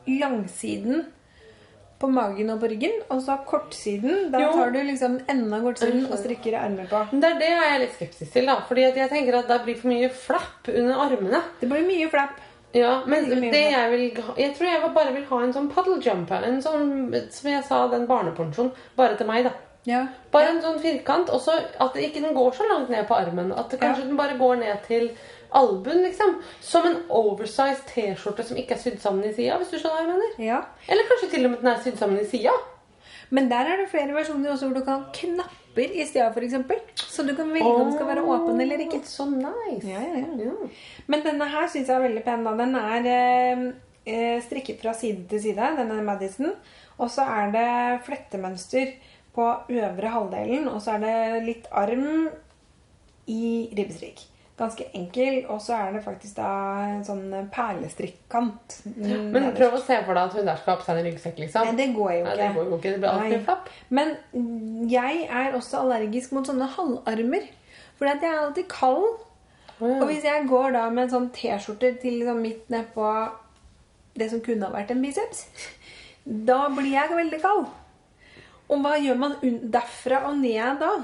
[0.06, 1.04] langsiden
[1.98, 4.26] på magen og på ryggen, og så kortsiden.
[4.32, 7.00] Da tar du liksom enden av kortsiden og strikker armer på.
[7.14, 8.50] Det er det jeg er litt skeptisk til.
[8.50, 11.40] da Fordi jeg tenker at det blir for mye flapp under armene.
[11.60, 12.42] Det blir mye flapp.
[12.76, 15.96] Ja, men det jeg vil ha Jeg tror jeg bare vil ha en sånn paddle
[16.04, 16.44] jumper.
[16.44, 18.74] En sånn, som jeg sa, den barnepensjonen.
[18.98, 19.54] Bare til meg, da.
[19.88, 20.02] Ja.
[20.34, 21.30] Bare en sånn firkant.
[21.32, 23.52] Og så at den ikke den går så langt ned på armen.
[23.56, 24.08] At kanskje Ja.
[24.10, 25.10] den bare går ned til
[25.50, 26.38] albuen, liksom.
[26.60, 30.04] Som en oversized T-skjorte som ikke er sydd sammen i sida, hvis du skjønner hva
[30.04, 30.40] jeg mener.
[30.46, 30.62] Ja.
[30.88, 32.54] Eller kanskje til og med den er sydd sammen i sida.
[33.34, 37.08] Men der er det flere versjoner også hvor du kan ha knapper i stedet, f.eks.
[37.10, 39.02] Så du kan velge om den skal være åpen eller ikke.
[39.08, 39.82] Så nice.
[39.88, 40.54] Ja, ja.
[41.10, 42.46] Men denne her syns jeg er veldig pen.
[42.46, 42.54] da.
[42.60, 43.66] Den er eh,
[44.06, 46.54] eh, strikket fra side til side, denne Madison.
[46.96, 47.68] Og så er det
[48.06, 48.94] flettemønster
[49.36, 52.30] på øvre halvdelen, og så er det litt arm
[53.28, 54.22] i ribbestrikk.
[54.56, 56.48] Ganske enkel, og så er det faktisk da
[56.88, 58.78] en sånn perlestrikkant.
[58.86, 61.08] mm, Men prøv å se for deg at hun der skal ha på seg en
[61.10, 61.68] ryggsekk, liksom.
[61.68, 62.30] Nei, det går jo ikke.
[62.30, 62.92] Nei, det går jo ikke.
[62.94, 63.68] Det blir alltid flapp.
[63.98, 64.14] Men
[64.88, 67.50] jeg er også allergisk mot sånne halvarmer.
[67.98, 69.18] For jeg er alltid kald.
[69.76, 69.90] Ja.
[69.98, 73.10] Og hvis jeg går da med en sånn T-skjorte til liksom midt nedpå
[74.16, 75.50] det som kunne ha vært en biceps,
[76.24, 77.68] da blir jeg veldig kald.
[78.72, 80.94] Og hva gjør man derfra og ned da?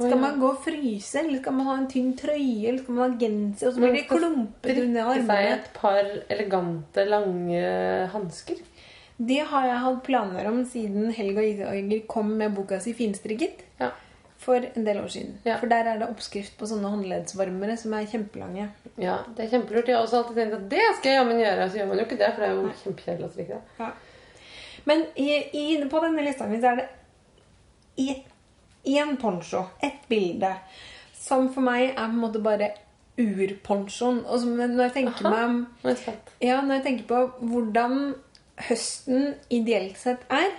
[0.00, 3.10] Skal man gå og fryse, eller skal man ha en tynn trøye, eller skal man
[3.12, 5.56] ha genser, og så blir det klumpete under Strikke seg armene?
[5.58, 7.64] et par elegante, lange
[8.14, 8.62] hansker.
[9.20, 13.90] Det har jeg hatt planer om siden Helga Isager kom med boka si 'Finstrikket' Ja.
[14.38, 15.34] for en del år siden.
[15.44, 15.58] Ja.
[15.60, 18.70] For der er det oppskrift på sånne håndleddsvarmere som er kjempelange.
[18.96, 19.86] ja, det er kjempelurt.
[19.88, 21.70] Jeg har også alltid tenkt at det skal jeg jammen gjøre.
[21.70, 23.60] Så gjør man jo ikke det, for det er jo kjempekjedelig å strikke.
[23.80, 23.90] Ja.
[24.86, 26.88] Men i, i, på denne lista mi så er det
[28.84, 30.54] én poncho, ett bilde,
[31.16, 32.70] som for meg er på en måte bare
[33.20, 34.24] urponchoen.
[34.26, 35.36] Og som når jeg tenker Aha.
[35.36, 35.50] meg.
[36.40, 37.18] Ja, når jeg tenker på
[37.52, 37.94] hvordan
[38.68, 39.20] høsten
[39.52, 40.50] ideelt sett er,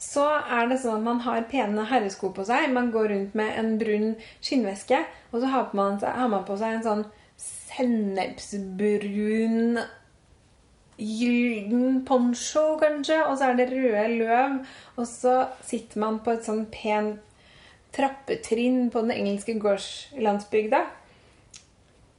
[0.00, 2.72] så er det sånn at man har pene herresko på seg.
[2.74, 4.08] Man går rundt med en brun
[4.44, 4.98] skinnveske,
[5.32, 7.04] og så har man, har man på seg en sånn
[7.40, 9.78] sennepsbrun
[11.00, 13.18] gylden poncho, kanskje.
[13.26, 14.52] Og så er det røde løv.
[14.98, 15.34] Og så
[15.64, 17.23] sitter man på et sånn pent
[17.94, 20.82] trappetrinn på den engelske gårdslandsbygda.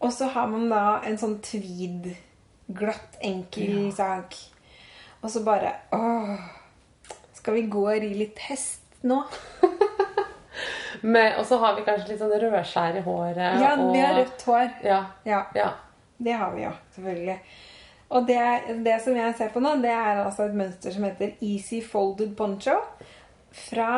[0.05, 2.11] Og så har man da en sånn tweed,
[2.67, 4.35] glatt, enkel sak.
[5.23, 6.35] Og så bare Åh,
[7.33, 9.21] skal vi gå og ri litt hest nå?
[11.01, 13.61] Men- Og så har vi kanskje litt sånn rødskjær i håret.
[13.61, 13.91] Ja, og...
[13.93, 14.69] vi har rødt hår.
[14.85, 14.99] Ja.
[15.27, 15.71] Ja, ja.
[16.17, 17.39] det har vi jo, selvfølgelig.
[18.15, 18.39] Og det,
[18.85, 22.35] det som jeg ser på nå, det er altså et mønster som heter Easy Folded
[22.37, 22.77] Poncho.
[23.55, 23.89] Fra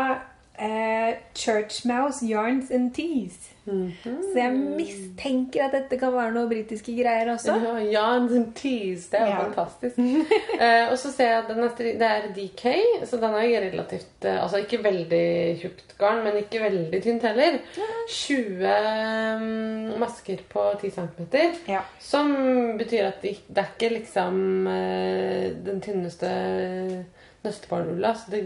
[0.60, 3.53] eh, Church Mouse Yarns and Tees.
[3.68, 7.58] Så jeg mistenker at dette kan være noe britiske greier også.
[7.60, 9.10] Ja, yarns and Teas.
[9.12, 9.41] Det er jo Ja.
[9.49, 9.97] fantastisk.
[10.64, 12.64] eh, og så ser jeg at den er, det er DK,
[13.10, 17.28] så den er jo relativt eh, Altså ikke veldig tjukt garn, men ikke veldig tynt
[17.28, 17.60] heller.
[18.08, 18.72] 20
[19.41, 21.28] mm, masker på 10 cm.
[21.68, 21.82] Ja.
[21.99, 22.32] Som
[22.80, 26.32] betyr at det, det er ikke liksom eh, den tynneste
[27.43, 28.16] nøstebarnulla.
[28.16, 28.45] Så det,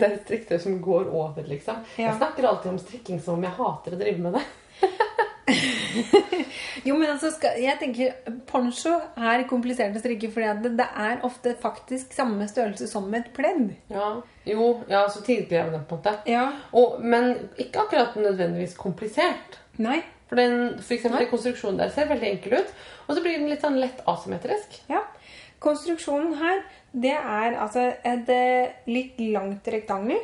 [0.00, 1.84] det er et strikketøy som går over, liksom.
[1.96, 2.08] Ja.
[2.08, 4.46] Jeg snakker alltid om strikking som om jeg hater å drive med det.
[6.84, 11.24] Jo, men altså, skal, jeg tenker Poncho er komplisert å strikke fordi det, det er
[11.26, 13.74] ofte faktisk samme størrelse som et pledd.
[13.92, 14.12] Ja,
[14.48, 16.14] jo, ja, så tidkrevende på en måte.
[16.30, 16.46] Ja.
[16.76, 19.60] Og, men ikke akkurat nødvendigvis komplisert.
[19.82, 20.00] Nei.
[20.30, 21.30] For, den, for eksempel Nei.
[21.32, 22.74] konstruksjonen der ser veldig enkel ut.
[23.08, 24.80] Og så blir den litt sånn lett asymmetrisk.
[24.90, 25.02] Ja.
[25.60, 30.20] Konstruksjonen her, det er altså et eh, litt langt rektangel.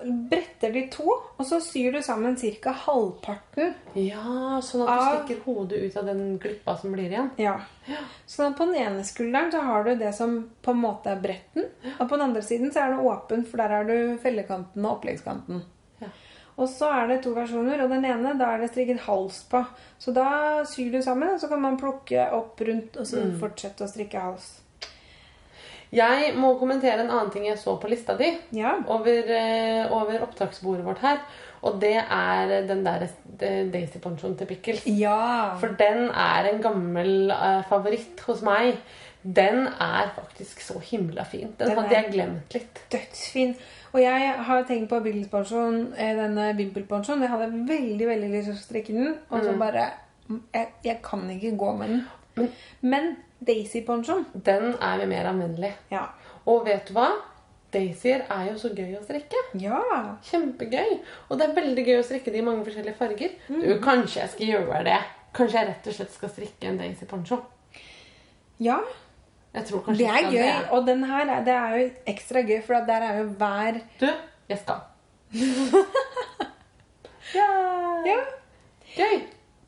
[0.00, 1.04] Bretter de to,
[1.36, 2.72] og så syr du sammen ca.
[2.86, 3.74] halvparten.
[4.00, 7.28] Ja, sånn at du Av- stikker hodet ut av den glippa som blir igjen.
[7.36, 7.58] Ja.
[8.24, 11.20] Sånn at på den ene skulderen så har du det som på en måte er
[11.20, 11.68] bretten.
[11.98, 14.98] Og på den andre siden så er det åpent, for der har du fellekanten og
[14.98, 15.60] oppleggskanten.
[16.60, 19.62] Og så er det to versjoner, og den ene da er det strikket hals på.
[20.00, 20.26] Så da
[20.68, 24.20] syr du sammen, og så kan man plukke opp rundt og så fortsette å strikke
[24.20, 24.50] hals.
[25.90, 28.28] Jeg må kommentere en annen ting jeg så på lista di.
[28.54, 28.76] Ja.
[28.86, 31.18] Over, eh, over opptaksbordet vårt her.
[31.66, 34.86] Og det er den der eh, Daisy Ponchoen til Pickles.
[34.86, 35.56] Ja.
[35.60, 38.78] For den er en gammel eh, favoritt hos meg.
[39.22, 41.50] Den er faktisk så himla fin.
[41.58, 42.84] Den, Den hadde jeg glemt litt.
[42.94, 43.56] dødsfin.
[43.92, 47.22] Og jeg har tenkt på Billys-pensjon, eh, denne Wimpel-pensjonen.
[47.22, 49.88] Jeg hadde veldig veldig lyst til å strikke den, og så bare
[50.54, 52.06] jeg, jeg kan ikke gå med den.
[52.36, 53.16] Men- Men
[53.46, 55.72] Daisy-pensjon Den er mer anvendelig.
[55.90, 56.04] Ja.
[56.46, 57.08] Og vet du hva?
[57.72, 59.36] Daisyer er jo så gøy å strikke.
[59.60, 60.16] Ja.
[60.22, 61.00] Kjempegøy.
[61.30, 63.30] Og det er veldig gøy å strikke de i mange forskjellige farger.
[63.48, 64.98] Du, Kanskje jeg skal gjøre det.
[65.34, 67.40] Kanskje jeg rett og slett skal strikke en Daisy poncho.
[68.60, 68.78] ja.
[69.54, 70.68] Jeg tror kanskje Det er gøy.
[70.76, 74.06] Og den her er- det er jo ekstra gøy, for der er jo hver Du,
[74.48, 74.80] jeg skal.
[77.34, 78.16] Ja.
[78.96, 79.20] Gøy.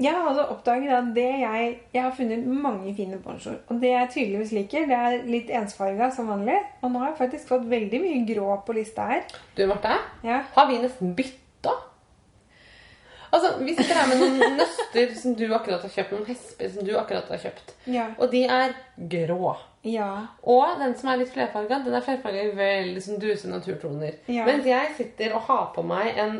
[0.02, 3.54] Jeg har altså oppdaget at det jeg Jeg har funnet mange fine ponchoer.
[3.68, 6.56] Og det jeg tydeligvis liker, det er litt ensfarga som vanlig.
[6.82, 9.20] Og nå har jeg faktisk fått veldig mye grå på lista her.
[9.56, 9.94] Du, Marte.
[10.24, 10.40] Ja.
[10.56, 11.38] Har vi nesten bytta?
[13.32, 16.84] Altså, Vi sitter her med noen nøster som du akkurat har kjøpt, noen hesper som
[16.84, 17.70] du akkurat har kjøpt.
[17.88, 18.10] Ja.
[18.18, 18.74] Og de er
[19.08, 19.54] grå.
[19.88, 20.26] Ja.
[20.46, 24.18] Og den som er litt flerfarga, den er flerfarga i veldig sånn duse naturtoner.
[24.30, 24.44] Ja.
[24.46, 26.36] Mens jeg sitter og har på meg en,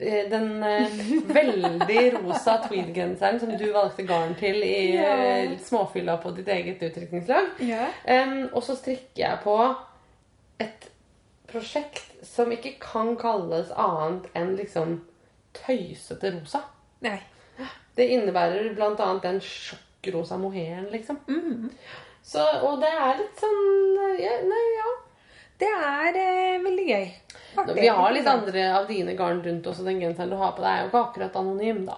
[0.00, 0.94] eh, den eh,
[1.34, 5.10] veldig rosa tweed-genseren som du valgte garn til i Ja.
[5.18, 7.50] eh, småfylla på ditt eget utdrikningslag.
[7.66, 7.88] Ja.
[8.06, 9.58] Em, og så strikker jeg på
[10.60, 10.88] et
[11.50, 15.00] prosjekt som ikke kan kalles annet enn liksom
[15.56, 16.62] tøysete rosa.
[17.06, 17.18] Nei.
[17.96, 19.08] Det innebærer bl.a.
[19.22, 21.18] den sjokkrosa mohairen, liksom.
[21.28, 21.70] Mm.
[22.26, 24.92] Så, og det er litt sånn ja, Nei, ja.
[25.56, 27.06] Det er eh, veldig gøy.
[27.56, 27.76] Artig.
[27.78, 29.86] Vi har litt andre av dine garn rundt også.
[29.86, 31.96] Den genseren du har på deg, er jo ikke akkurat anonym, da.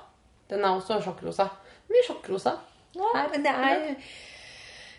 [0.52, 1.48] Den er også sjokkrosa.
[1.90, 2.54] Mye sjokkrosa.
[2.94, 3.74] Ja, men det er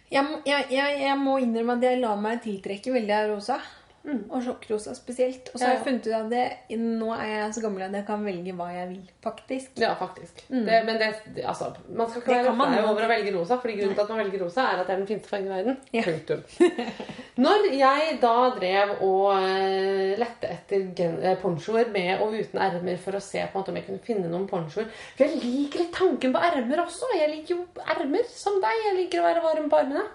[0.10, 3.60] jeg, jeg, jeg, jeg må innrømme at jeg lar meg tiltrekke veldig av rosa.
[4.08, 5.50] Og sjokkrosa spesielt.
[5.54, 6.44] Og så har jeg funnet ut at det,
[6.80, 9.02] nå er jeg så gammel at jeg kan velge hva jeg vil.
[9.24, 9.72] faktisk.
[9.82, 10.44] Ja, faktisk.
[10.50, 11.10] Det, men det,
[11.44, 14.22] altså, man skal ikke være flau over å velge rosa, fordi grunnen til at man
[14.24, 15.78] velger rosa, er at det er den fineste fargen i verden.
[15.94, 16.06] Ja.
[16.08, 16.44] Punktum.
[17.46, 23.16] Når jeg da drev og eh, lette etter eh, ponchoer med og uten ermer for
[23.16, 26.42] å se på om jeg kunne finne noen ponchoer For jeg liker litt tanken på
[26.50, 27.14] ermer også.
[27.16, 28.84] Jeg liker jo ermer som deg.
[28.88, 30.06] Jeg liker å være varm på armene.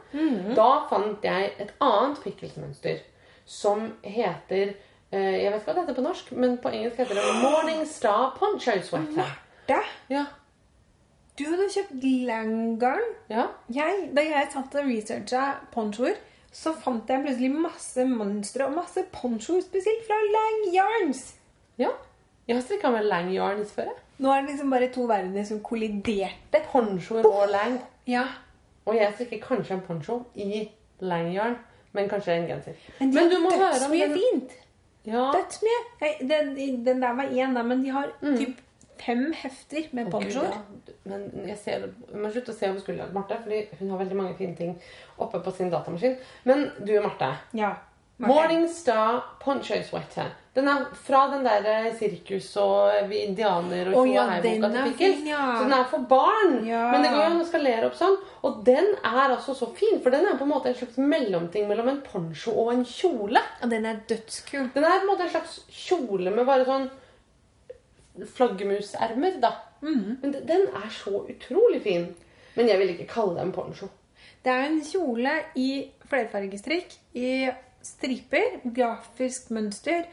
[0.57, 3.03] Da fant jeg et annet pikkelsmønster
[3.47, 4.75] som heter
[5.13, 7.85] eh, Jeg vet ikke hva det heter på norsk, men på engelsk heter det Morning
[7.87, 9.17] Star Poncho Sweater.
[9.19, 9.81] Marte!
[10.11, 10.25] Ja.
[11.39, 13.07] du hadde kjøpt langgarn.
[13.29, 13.47] ja.
[13.75, 16.15] Jeg, da jeg satt og researcha ponchoer,
[16.55, 21.35] så fant jeg plutselig masse mønstre og masse ponchoer, spesielt fra Lang Yarns.
[21.79, 21.91] Ja.
[22.47, 23.89] Jeg har strikka med lang yarns før.
[23.89, 24.01] jeg.
[24.19, 26.61] Nå er det liksom bare to verdener som kolliderte.
[26.71, 27.79] Ponchoer og lang.
[28.07, 28.27] Ja,
[28.87, 30.69] Og jeg strikker kanskje en poncho i
[31.01, 31.55] lang yarn,
[31.95, 32.75] men kanskje en genser.
[33.01, 34.53] Men de Men du må høre om den- fint.
[35.07, 35.31] Ja.
[35.35, 35.81] Dødsmye.
[36.29, 38.61] Den, den der var én, men de har typ
[38.99, 40.45] fem hefter med ponchoer.
[40.45, 40.93] ja.
[41.05, 41.73] Men jeg ser,
[42.13, 44.57] jeg må slutte å se over skulderen til Marte, for hun har veldig mange fine
[44.57, 44.79] ting
[45.19, 46.17] oppe på sin datamaskin.
[46.45, 47.29] Men du, Marte.
[47.55, 47.75] Ja.
[48.17, 48.35] Marte.
[48.35, 50.31] Morning Star Poncho Sweater.
[50.55, 54.63] Den er fra den der eh, sirkus og vi indianer og oh, ja, er til
[54.63, 55.25] Pickles.
[55.27, 55.41] ja.
[55.59, 56.61] Så den er for barn.
[56.67, 56.85] Ja.
[56.93, 58.15] Men det går jo an å skalere opp sånn.
[58.47, 61.67] Og den er altså så fin, for den er på en måte en slags mellomting
[61.67, 63.43] mellom en poncho og en kjole.
[63.65, 64.71] Og den er dødskul.
[64.77, 66.87] Den er på en måte en slags kjole med bare sånn
[68.37, 69.57] flaggermusermer, da.
[69.83, 70.21] Mm.
[70.23, 72.13] Men den er så utrolig fin.
[72.55, 73.91] Men jeg vil ikke kalle det en poncho.
[74.45, 75.69] Det er en kjole i
[76.07, 77.51] flerfargestrikk, i
[77.85, 80.07] striper, grafisk mønster.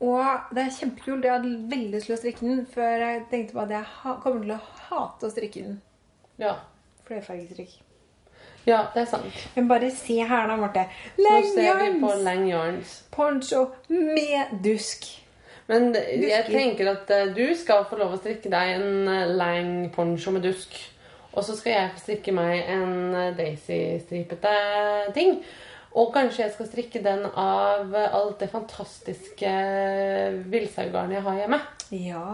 [0.00, 1.24] Og det er kjempekult.
[1.24, 4.42] Jeg hadde veldig lyst til å strikke den før jeg tenkte på at jeg kommer
[4.44, 5.76] til å hate å strikke den.
[6.42, 6.56] Ja.
[7.06, 7.78] Flerfargestrikk.
[8.66, 9.44] ja, det er sant.
[9.54, 10.88] Men bare se her da, Marte.
[11.16, 12.96] Nå ser vi på Langarms Lang Yarns.
[13.14, 15.06] poncho med dusk.
[15.66, 19.70] Men jeg tenker at eh, du skal få lov å strikke deg en eh, lang
[19.94, 20.76] poncho med dusk.
[21.32, 24.52] Og så skal jeg få strikke meg en eh, Daisy-stripete
[25.16, 25.40] ting.
[25.96, 29.52] Og kanskje jeg skal strikke den av alt det fantastiske
[30.52, 31.58] villsaugarnet jeg har hjemme.
[31.96, 32.24] Ja.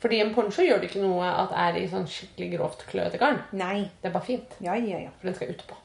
[0.00, 3.40] Fordi en poncho gjør det ikke noe at er i sånn skikkelig grovt kløete garn.
[3.56, 3.86] Nei.
[4.00, 5.12] Det er bare fint, Ja, ja, ja.
[5.18, 5.76] for den skal utpå.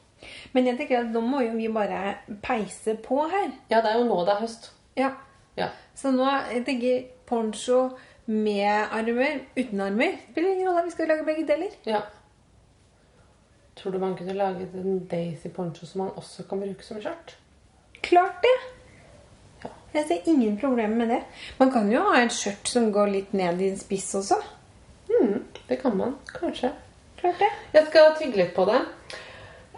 [0.52, 3.50] Men jeg tenker at nå må jo vi bare peise på her.
[3.72, 4.70] Ja, det er jo nå det er høst.
[5.00, 5.10] Ja.
[5.56, 5.70] Ja.
[5.96, 7.80] Så nå jeg tenker poncho
[8.30, 10.16] med armer, uten armer.
[10.30, 11.76] Spiller ingen rolle, vi skal lage begge deler.
[11.88, 12.02] ja.
[13.80, 17.32] Tror du man kunne laget en Daisy poncho som man også kan bruke som skjørt?
[18.04, 18.56] Klart det.
[19.62, 19.70] Ja.
[19.94, 21.20] Jeg ser ingen problemer med det.
[21.56, 24.36] Man kan jo ha et skjørt som går litt ned i en spiss også.
[25.08, 26.12] Mm, det kan man.
[26.28, 26.74] Kanskje.
[27.22, 27.48] Klart det.
[27.72, 28.82] Jeg skal tygge litt på det.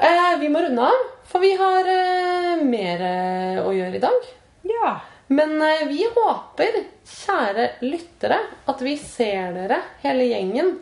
[0.03, 4.29] Eh, vi må runde av, for vi har eh, mer eh, å gjøre i dag.
[4.67, 4.93] Ja.
[5.31, 10.75] Men eh, vi håper, kjære lyttere, at vi ser dere, hele gjengen,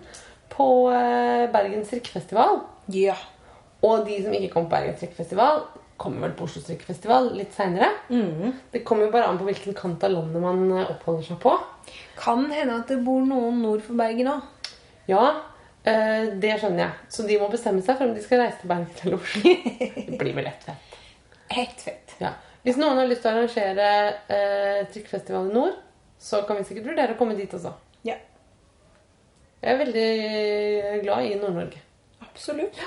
[0.50, 2.62] på eh, Bergen strikkefestival.
[2.94, 3.16] Ja.
[3.86, 5.62] Og de som ikke kommer på Bergen strikkefestival,
[6.00, 7.90] kommer vel på Oslo strikkefestival litt seinere.
[8.72, 11.52] Det kommer jo bare an på hvilken kant av landet man eh, oppholder seg på.
[12.20, 14.70] Kan hende at det bor noen nord for Bergen òg.
[15.10, 15.24] Ja,
[15.84, 17.10] eh, det skjønner jeg.
[17.12, 19.54] Så de må bestemme seg for om de skal reise til Bergen eller Oslo.
[20.08, 20.96] Det blir vel lett fett.
[21.52, 22.16] Helt fett.
[22.22, 22.32] Ja.
[22.64, 23.92] Hvis noen har lyst til å arrangere
[24.28, 25.76] eh, strikkefestival i nord,
[26.20, 27.72] så kan vi sikkert vurdere å komme dit også.
[28.08, 28.16] Ja.
[29.60, 30.10] Jeg er veldig
[31.04, 31.80] glad i Nord-Norge.
[32.30, 32.80] Absolutt.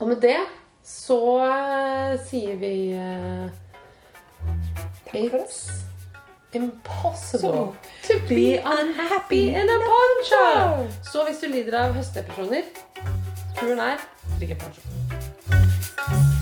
[0.00, 0.38] Og med det
[0.84, 3.50] så eh, sier vi eh,
[5.10, 5.60] Takk for oss.
[6.52, 7.76] Impossible
[8.08, 10.88] to be unhappy in a poncho!
[11.12, 12.72] Så hvis du lider av høstdepresjoner,
[13.60, 14.02] turen er
[14.40, 14.82] drikk en poncho.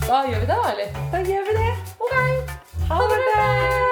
[0.07, 0.97] Da gjør vi det, da, eller?
[1.13, 1.69] Da gjør vi det.
[2.01, 2.17] Ok.
[2.89, 3.88] Ha det!